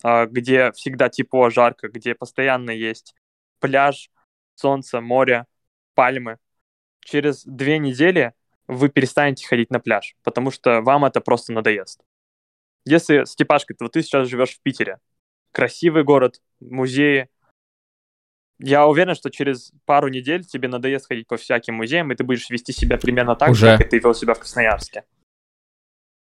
[0.03, 3.15] где всегда тепло, жарко, где постоянно есть
[3.61, 4.11] пляж,
[4.55, 5.47] солнце, море,
[5.95, 6.39] пальмы,
[7.01, 8.33] через две недели
[8.67, 12.03] вы перестанете ходить на пляж, потому что вам это просто надоест.
[12.85, 14.99] Если, Степашка, вот ты сейчас живешь в Питере,
[15.53, 17.29] красивый город, музеи,
[18.59, 22.49] я уверен, что через пару недель тебе надоест ходить по всяким музеям, и ты будешь
[22.49, 23.67] вести себя примерно так Уже.
[23.67, 25.05] же, как и ты вел себя в Красноярске.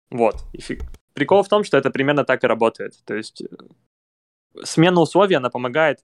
[0.09, 0.35] Вот.
[0.53, 0.83] И фиг...
[1.13, 2.93] Прикол в том, что это примерно так и работает.
[3.05, 5.99] То есть э, смена условий, она помогает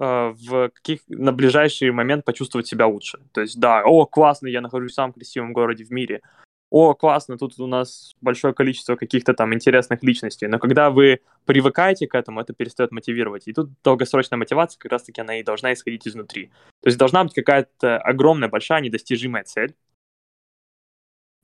[0.00, 3.18] Э, в каких на ближайший момент почувствовать себя лучше.
[3.32, 6.22] То есть, да, о, классно, я нахожусь в самом красивом городе в мире.
[6.70, 10.46] О, классно, тут у нас большое количество каких-то там интересных личностей.
[10.46, 13.46] Но когда вы привыкаете к этому, это перестает мотивировать.
[13.46, 16.46] И тут долгосрочная мотивация как раз-таки она и должна исходить изнутри.
[16.80, 19.74] То есть должна быть какая-то огромная, большая, недостижимая цель,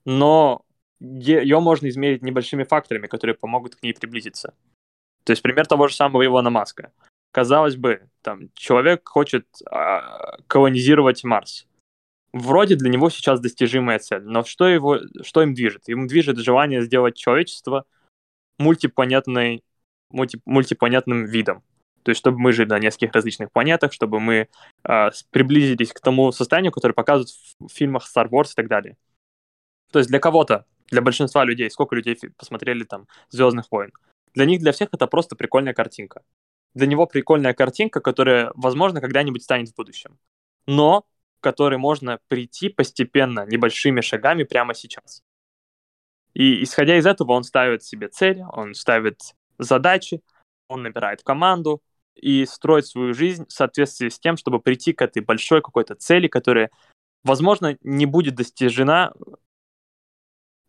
[0.03, 0.65] но
[0.99, 4.53] ее можно измерить небольшими факторами, которые помогут к ней приблизиться.
[5.23, 6.91] То есть пример того же самого Илона Маска
[7.37, 11.67] казалось бы, там, человек хочет а, колонизировать Марс.
[12.33, 15.87] Вроде для него сейчас достижимая цель, но что, его, что им движет?
[15.87, 17.85] Им движет желание сделать человечество
[18.57, 19.63] мультипланетной,
[20.09, 21.61] мульти, мультипланетным видом.
[22.01, 24.47] То есть, чтобы мы жили на нескольких различных планетах, чтобы мы
[24.83, 27.29] э, приблизились к тому состоянию, которое показывают
[27.59, 28.97] в фильмах Star Wars и так далее.
[29.91, 33.91] То есть для кого-то, для большинства людей, сколько людей посмотрели там Звездных войн,
[34.33, 36.21] для них, для всех это просто прикольная картинка
[36.77, 40.17] для него прикольная картинка, которая, возможно, когда-нибудь станет в будущем.
[40.67, 41.05] Но
[41.39, 45.23] к которой можно прийти постепенно, небольшими шагами прямо сейчас.
[46.33, 49.19] И исходя из этого он ставит себе цели, он ставит
[49.57, 50.21] задачи,
[50.67, 51.81] он набирает команду
[52.15, 56.27] и строит свою жизнь в соответствии с тем, чтобы прийти к этой большой какой-то цели,
[56.27, 56.69] которая,
[57.23, 59.13] возможно, не будет достижена,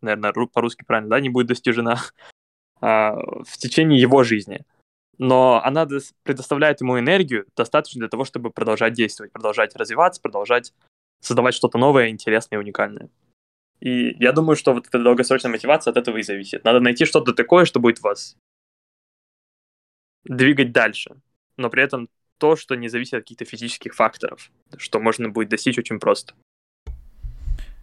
[0.01, 1.99] наверное, по-русски правильно, да, не будет достижена
[2.81, 4.65] а, в течение его жизни
[5.19, 5.85] но она
[6.23, 10.73] предоставляет ему энергию достаточно для того, чтобы продолжать действовать, продолжать развиваться, продолжать
[11.19, 13.09] создавать что-то новое, интересное и уникальное.
[13.81, 16.63] И я думаю, что вот эта долгосрочная мотивация от этого и зависит.
[16.63, 18.37] Надо найти что-то такое, что будет вас
[20.23, 21.17] двигать дальше,
[21.57, 25.77] но при этом то, что не зависит от каких-то физических факторов, что можно будет достичь
[25.77, 26.33] очень просто.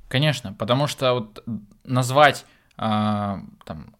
[0.08, 1.44] Конечно, потому что вот
[1.84, 2.46] назвать
[2.78, 3.96] э, там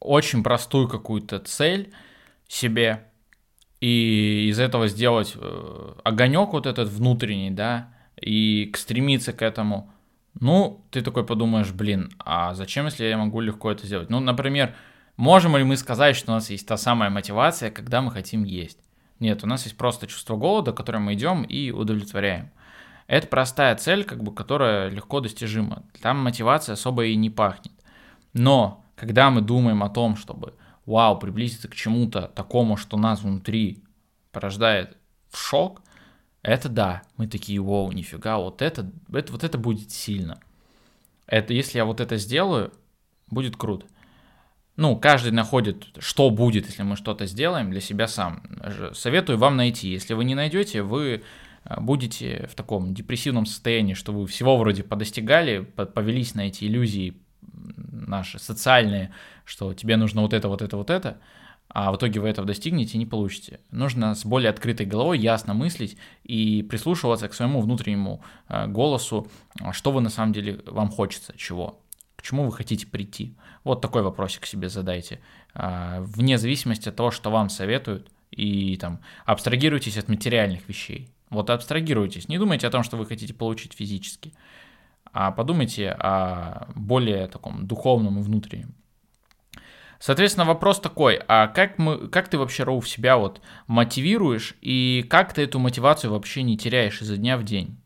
[0.00, 1.92] очень простую какую-то цель
[2.48, 3.06] себе
[3.80, 9.92] и из этого сделать э, огонек вот этот внутренний, да, и стремиться к этому,
[10.38, 14.10] ну, ты такой подумаешь, блин, а зачем, если я могу легко это сделать?
[14.10, 14.74] Ну, например,
[15.16, 18.78] можем ли мы сказать, что у нас есть та самая мотивация, когда мы хотим есть?
[19.18, 22.50] Нет, у нас есть просто чувство голода, которое мы идем и удовлетворяем.
[23.10, 25.82] Это простая цель, как бы, которая легко достижима.
[26.00, 27.72] Там мотивация особо и не пахнет.
[28.34, 30.54] Но когда мы думаем о том, чтобы,
[30.86, 33.82] вау, приблизиться к чему-то такому, что нас внутри
[34.30, 34.96] порождает
[35.34, 35.82] шок,
[36.42, 40.38] это да, мы такие, вау, нифига, вот это, это, вот это будет сильно.
[41.26, 42.72] Это, если я вот это сделаю,
[43.26, 43.86] будет круто.
[44.76, 48.44] Ну, каждый находит, что будет, если мы что-то сделаем для себя сам.
[48.92, 49.88] Советую вам найти.
[49.88, 51.24] Если вы не найдете, вы
[51.64, 58.38] будете в таком депрессивном состоянии, что вы всего вроде подостигали, повелись на эти иллюзии наши
[58.38, 59.12] социальные,
[59.44, 61.18] что тебе нужно вот это, вот это, вот это,
[61.68, 63.60] а в итоге вы этого достигнете и не получите.
[63.70, 69.28] Нужно с более открытой головой ясно мыслить и прислушиваться к своему внутреннему э, голосу,
[69.72, 71.80] что вы на самом деле вам хочется, чего,
[72.16, 73.36] к чему вы хотите прийти.
[73.62, 75.20] Вот такой вопросик себе задайте.
[75.54, 81.08] А, вне зависимости от того, что вам советуют, и там абстрагируйтесь от материальных вещей.
[81.30, 82.28] Вот абстрагируйтесь.
[82.28, 84.34] Не думайте о том, что вы хотите получить физически,
[85.12, 88.74] а подумайте о более таком духовном и внутреннем.
[90.00, 95.34] Соответственно, вопрос такой, а как, мы, как ты вообще, Роу, себя вот мотивируешь, и как
[95.34, 97.76] ты эту мотивацию вообще не теряешь изо дня в день?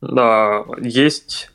[0.00, 1.52] Да, есть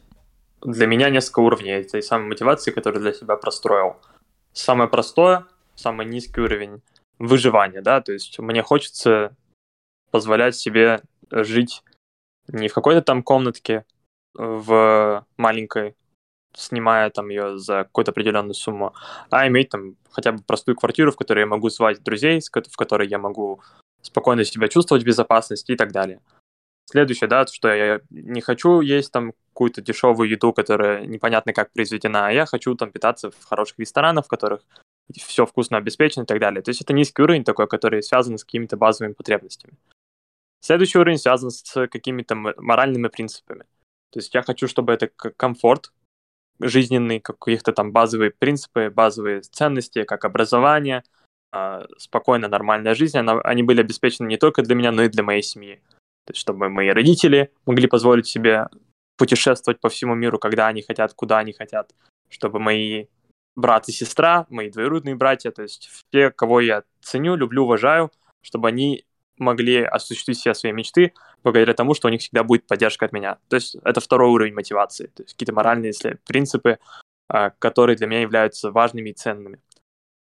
[0.62, 3.98] для меня несколько уровней этой самой мотивации, которую для себя простроил.
[4.54, 6.82] Самое простое, самый низкий уровень
[7.20, 9.36] выживания, да, то есть мне хочется
[10.11, 11.01] позволять себе
[11.32, 11.84] жить
[12.47, 13.86] не в какой-то там комнатке
[14.34, 15.95] в маленькой,
[16.53, 18.93] снимая там ее за какую-то определенную сумму,
[19.30, 23.07] а иметь там хотя бы простую квартиру, в которой я могу звать друзей, в которой
[23.07, 23.61] я могу
[24.01, 26.22] спокойно себя чувствовать в безопасности и так далее.
[26.89, 32.28] Следующее, да, что я не хочу есть там какую-то дешевую еду, которая непонятно как произведена,
[32.28, 34.61] а я хочу там питаться в хороших ресторанах, в которых
[35.16, 36.62] все вкусно обеспечено и так далее.
[36.62, 39.74] То есть это низкий уровень такой, который связан с какими-то базовыми потребностями.
[40.60, 43.64] Следующий уровень связан с какими-то моральными принципами.
[44.12, 45.91] То есть я хочу, чтобы это комфорт
[46.60, 51.03] жизненный, каких-то там базовые принципы, базовые ценности, как образование,
[51.51, 55.43] а, спокойная, нормальная жизнь, они были обеспечены не только для меня, но и для моей
[55.43, 55.82] семьи.
[56.26, 58.68] То есть, чтобы мои родители могли позволить себе
[59.18, 61.93] путешествовать по всему миру, когда они хотят, куда они хотят,
[62.30, 63.05] чтобы мои
[63.58, 68.70] брат и сестра, мои двоюродные братья, то есть те, кого я ценю, люблю, уважаю, чтобы
[68.70, 69.03] они
[69.38, 73.39] могли осуществить все свои мечты благодаря тому, что у них всегда будет поддержка от меня.
[73.49, 75.93] То есть это второй уровень мотивации, то есть какие-то моральные
[76.26, 76.80] принципы,
[77.28, 79.60] а, которые для меня являются важными и ценными.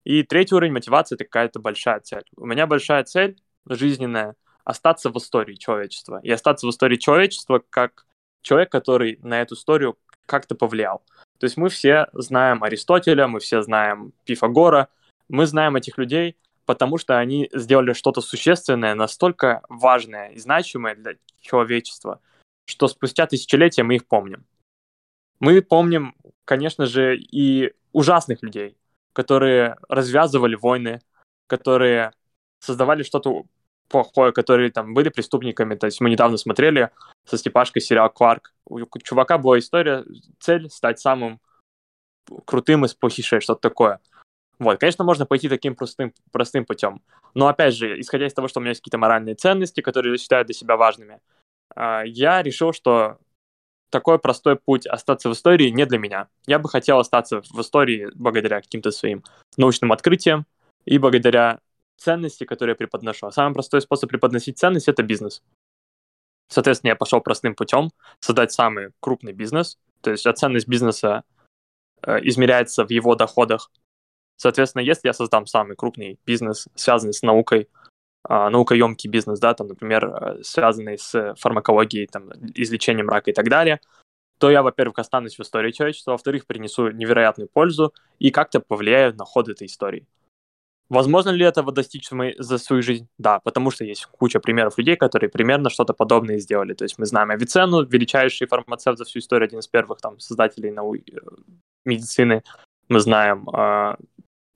[0.05, 2.25] И третий уровень мотивации— это какая-то большая цель.
[2.37, 3.37] У меня большая цель
[3.69, 6.21] жизненная остаться в истории человечества.
[6.23, 8.07] И остаться в истории человечества как
[8.43, 11.03] человек, который на эту историю как-то повлиял.
[11.39, 14.89] То есть мы все знаем Аристотеля, мы все знаем Пифагора,
[15.29, 21.17] мы знаем этих людей, потому что они сделали что-то существенное, настолько важное и значимое для
[21.41, 22.21] человечества,
[22.67, 24.45] что спустя тысячелетия мы их помним.
[25.41, 26.15] Мы помним,
[26.45, 28.77] конечно же, и ужасных людей,
[29.13, 31.01] которые развязывали войны,
[31.47, 32.13] которые
[32.61, 33.45] создавали что-то
[33.89, 35.75] плохое, которые там были преступниками.
[35.75, 36.91] То есть мы недавно смотрели
[37.25, 38.55] со Степашкой сериал «Кларк».
[38.67, 40.05] У чувака была история,
[40.41, 41.41] цель стать самым
[42.45, 44.01] крутым из плохишей, что-то такое.
[44.59, 47.03] Вот, конечно, можно пойти таким простым, простым путем.
[47.35, 50.19] Но, опять же, исходя из того, что у меня есть какие-то моральные ценности, которые я
[50.19, 51.21] считаю для себя важными,
[51.75, 53.19] а, я решил, что
[53.91, 56.29] такой простой путь остаться в истории не для меня.
[56.47, 59.23] Я бы хотел остаться в истории благодаря каким-то своим
[59.57, 60.47] научным открытиям
[60.85, 61.61] и благодаря
[61.97, 63.27] ценности, которые я преподношу.
[63.27, 65.43] А самый простой способ преподносить ценность— это бизнес.
[66.49, 67.91] Соответственно, я пошел простым путем
[68.21, 69.79] создать самый крупный бизнес.
[70.03, 71.25] То есть ценность бизнеса
[72.03, 73.71] э, измеряется в его доходах.
[74.37, 77.69] Соответственно, если я создам самый крупный бизнес, связанный с наукой,
[78.29, 83.49] э, наукоемкий бизнес, да, там, например, э, связанный с фармакологией, там, излечением рака и так
[83.49, 83.81] далее,
[84.39, 89.25] то я, во-первых, останусь в истории человечества, во-вторых, принесу невероятную пользу и как-то повлияю на
[89.25, 90.07] ход этой истории.
[90.91, 93.09] Возможно ли этого достичь за свою жизнь?
[93.19, 96.75] Да, потому что есть куча примеров людей, которые примерно что-то подобное сделали.
[96.75, 100.71] То есть мы знаем Авиценну, величайший фармацевт за всю историю, один из первых там создателей
[100.71, 100.95] нау...
[100.95, 101.01] Э,
[101.85, 102.43] медицины.
[102.89, 103.97] Мы знаем э,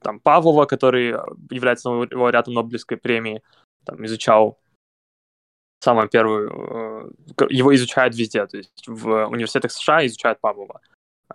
[0.02, 1.14] там Павлова, который
[1.50, 3.42] является лауреатом Нобелевской премии,
[3.84, 4.58] там изучал
[5.80, 10.80] самую первую, э, его изучают везде, то есть в университетах США изучают Павлова,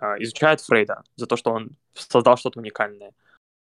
[0.00, 3.12] э, изучают Фрейда за то, что он создал что-то уникальное.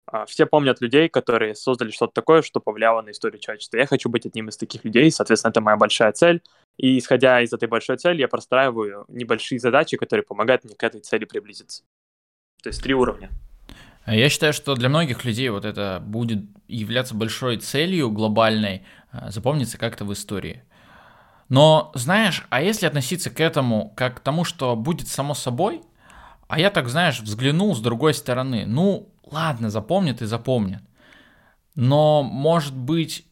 [0.07, 3.77] А, все помнят людей, которые создали что-то такое, что повлияло на историю человечества.
[3.77, 6.43] Я хочу быть одним из таких людей, соответственно, это моя большая цель.
[6.77, 11.01] И исходя из этой большой цели, я простраиваю небольшие задачи, которые помогают мне к этой
[11.01, 11.85] цели приблизиться.
[12.63, 13.31] То есть три уровня.
[14.07, 19.79] Я считаю, что для многих людей вот это будет являться большой целью глобальной, а, запомнится
[19.79, 20.65] как-то в истории.
[21.49, 25.83] Но, знаешь, а если относиться к этому как к тому, что будет само собой,
[26.49, 30.83] а я так, знаешь, взглянул с другой стороны, ну, ладно, запомнит и запомнит.
[31.74, 33.26] Но, может быть,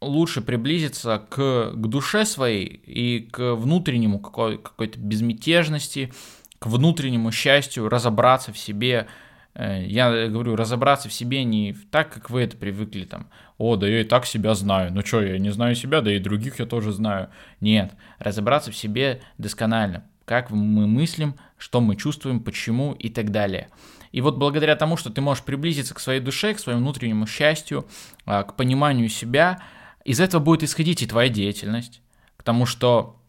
[0.00, 6.12] лучше приблизиться к, к душе своей и к внутреннему какой, какой-то безмятежности,
[6.58, 9.06] к внутреннему счастью, разобраться в себе.
[9.54, 13.28] Э, я говорю, разобраться в себе не так, как вы это привыкли, там,
[13.58, 16.18] о, да я и так себя знаю, ну что, я не знаю себя, да и
[16.18, 17.28] других я тоже знаю.
[17.60, 23.68] Нет, разобраться в себе досконально, как мы мыслим, что мы чувствуем, почему и так далее.
[24.16, 27.86] И вот благодаря тому, что ты можешь приблизиться к своей душе, к своему внутреннему счастью,
[28.24, 29.60] а, к пониманию себя,
[30.06, 32.00] из этого будет исходить и твоя деятельность,
[32.38, 33.20] к тому, что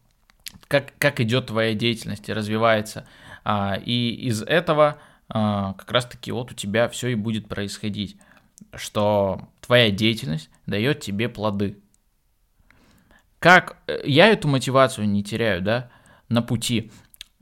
[0.66, 3.06] как, как идет твоя деятельность и развивается.
[3.44, 4.96] А, и из этого
[5.28, 8.16] а, как раз-таки вот у тебя все и будет происходить,
[8.74, 11.76] что твоя деятельность дает тебе плоды.
[13.40, 15.90] Как э, я эту мотивацию не теряю, да?
[16.30, 16.90] на пути.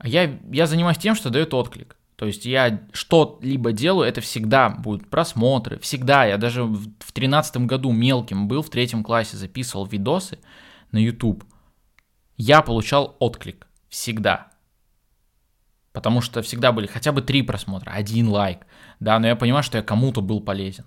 [0.03, 1.96] Я, я занимаюсь тем, что дает отклик.
[2.17, 6.25] То есть я что-либо делаю, это всегда будут просмотры, всегда.
[6.25, 10.39] Я даже в тринадцатом году мелким был, в третьем классе записывал видосы
[10.91, 11.43] на YouTube.
[12.35, 14.47] Я получал отклик всегда.
[15.93, 18.65] Потому что всегда были хотя бы три просмотра, один лайк.
[18.99, 20.85] Да, но я понимаю, что я кому-то был полезен.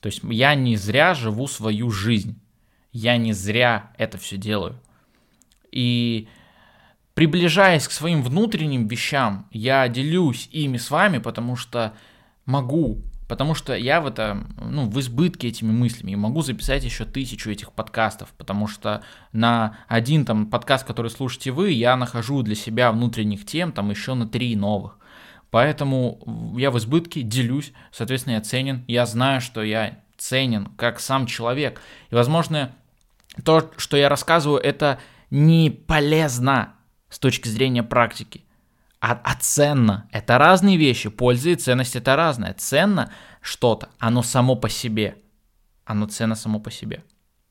[0.00, 2.40] То есть я не зря живу свою жизнь.
[2.92, 4.80] Я не зря это все делаю.
[5.72, 6.28] И
[7.18, 11.94] приближаясь к своим внутренним вещам, я делюсь ими с вами, потому что
[12.46, 17.04] могу, потому что я в это, ну, в избытке этими мыслями, и могу записать еще
[17.04, 19.02] тысячу этих подкастов, потому что
[19.32, 24.14] на один там подкаст, который слушаете вы, я нахожу для себя внутренних тем, там еще
[24.14, 24.96] на три новых.
[25.50, 31.26] Поэтому я в избытке делюсь, соответственно, я ценен, я знаю, что я ценен как сам
[31.26, 31.80] человек.
[32.10, 32.70] И, возможно,
[33.42, 35.00] то, что я рассказываю, это
[35.32, 36.74] не полезно
[37.08, 38.44] с точки зрения практики.
[39.00, 42.54] А, а ценно– это разные вещи, польза и ценность– это разное.
[42.54, 45.16] Ценно что-то, оно само по себе,
[45.84, 47.04] оно ценно само по себе.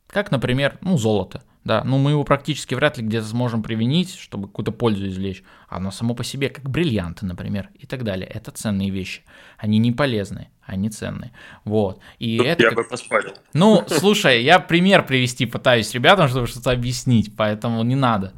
[0.08, 4.47] Как, например, ну, золото, да, ну, мы его практически вряд ли где-то сможем применить, чтобы
[4.47, 5.43] какую-то пользу извлечь.
[5.68, 8.26] Оно само по себе, как бриллианты, например, и так далее.
[8.26, 9.24] Это ценные вещи.
[9.58, 11.34] Они не полезные, они ценные.
[11.66, 11.99] Вот.
[12.20, 12.78] И Тут это я как...
[12.78, 13.34] бы поспорил.
[13.51, 18.34] Ну, слушай, я пример привести пытаюсь ребятам, чтобы что-то объяснить, поэтому не надо.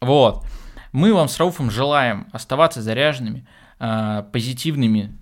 [0.00, 0.44] Вот.
[0.92, 3.46] Мы вам с Рауфом желаем оставаться заряженными,
[3.78, 5.16] а, позитивными,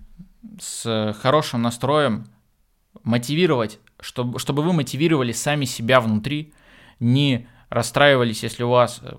[0.59, 2.25] с хорошим настроем,
[3.03, 6.53] мотивировать, чтобы, чтобы вы мотивировали сами себя внутри,
[6.99, 9.15] не расстраивались, если у вас э,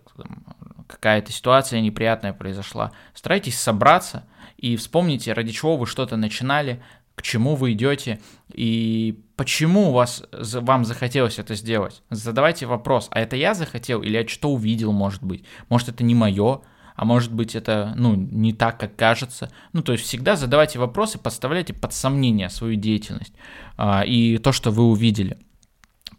[0.86, 2.92] какая-то ситуация неприятная произошла.
[3.14, 6.82] Старайтесь собраться и вспомните, ради чего вы что-то начинали,
[7.18, 8.20] к чему вы идете
[8.54, 12.02] и почему у вас, вам захотелось это сделать.
[12.10, 15.44] Задавайте вопрос, а это я захотел или я что увидел, может быть?
[15.68, 16.60] Может, это не мое,
[16.94, 19.50] а может быть, это, ну, не так, как кажется.
[19.72, 23.34] Ну, то есть всегда задавайте вопросы, подставляйте под сомнение свою деятельность
[23.76, 25.38] а, и то, что вы увидели.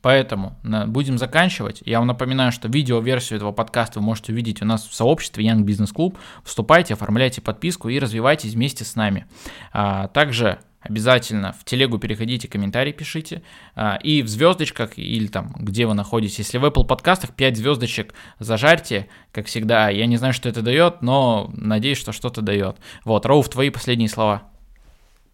[0.01, 1.81] Поэтому будем заканчивать.
[1.85, 5.65] Я вам напоминаю, что видео-версию этого подкаста вы можете увидеть у нас в сообществе Young
[5.65, 6.17] Business Club.
[6.43, 9.25] Вступайте, оформляйте подписку и развивайтесь вместе с нами.
[9.73, 13.43] А, также Обязательно в телегу переходите, комментарий пишите.
[13.75, 16.39] А, и в звездочках, или там, где вы находитесь.
[16.39, 19.89] Если в Apple подкастах 5 звездочек зажарьте, как всегда.
[19.89, 22.77] Я не знаю, что это дает, но надеюсь, что что-то дает.
[23.03, 24.43] Вот, Рауф, твои последние слова.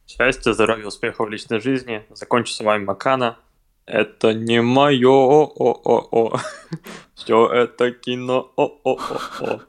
[0.07, 2.03] Счастья, здоровья, успехов в личной жизни.
[2.09, 3.37] Закончу с вами Макана.
[3.85, 5.47] Это не мое.
[7.13, 9.61] Все это кино, о-о-о.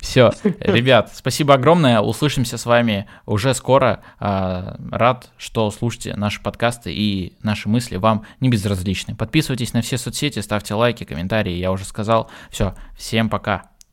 [0.00, 2.00] Все, ребят, спасибо огромное.
[2.00, 4.02] Услышимся с вами уже скоро.
[4.18, 9.14] А, рад, что слушаете наши подкасты и наши мысли вам не безразличны.
[9.14, 11.52] Подписывайтесь на все соцсети, ставьте лайки, комментарии.
[11.52, 12.30] Я уже сказал.
[12.50, 13.73] Все, всем пока.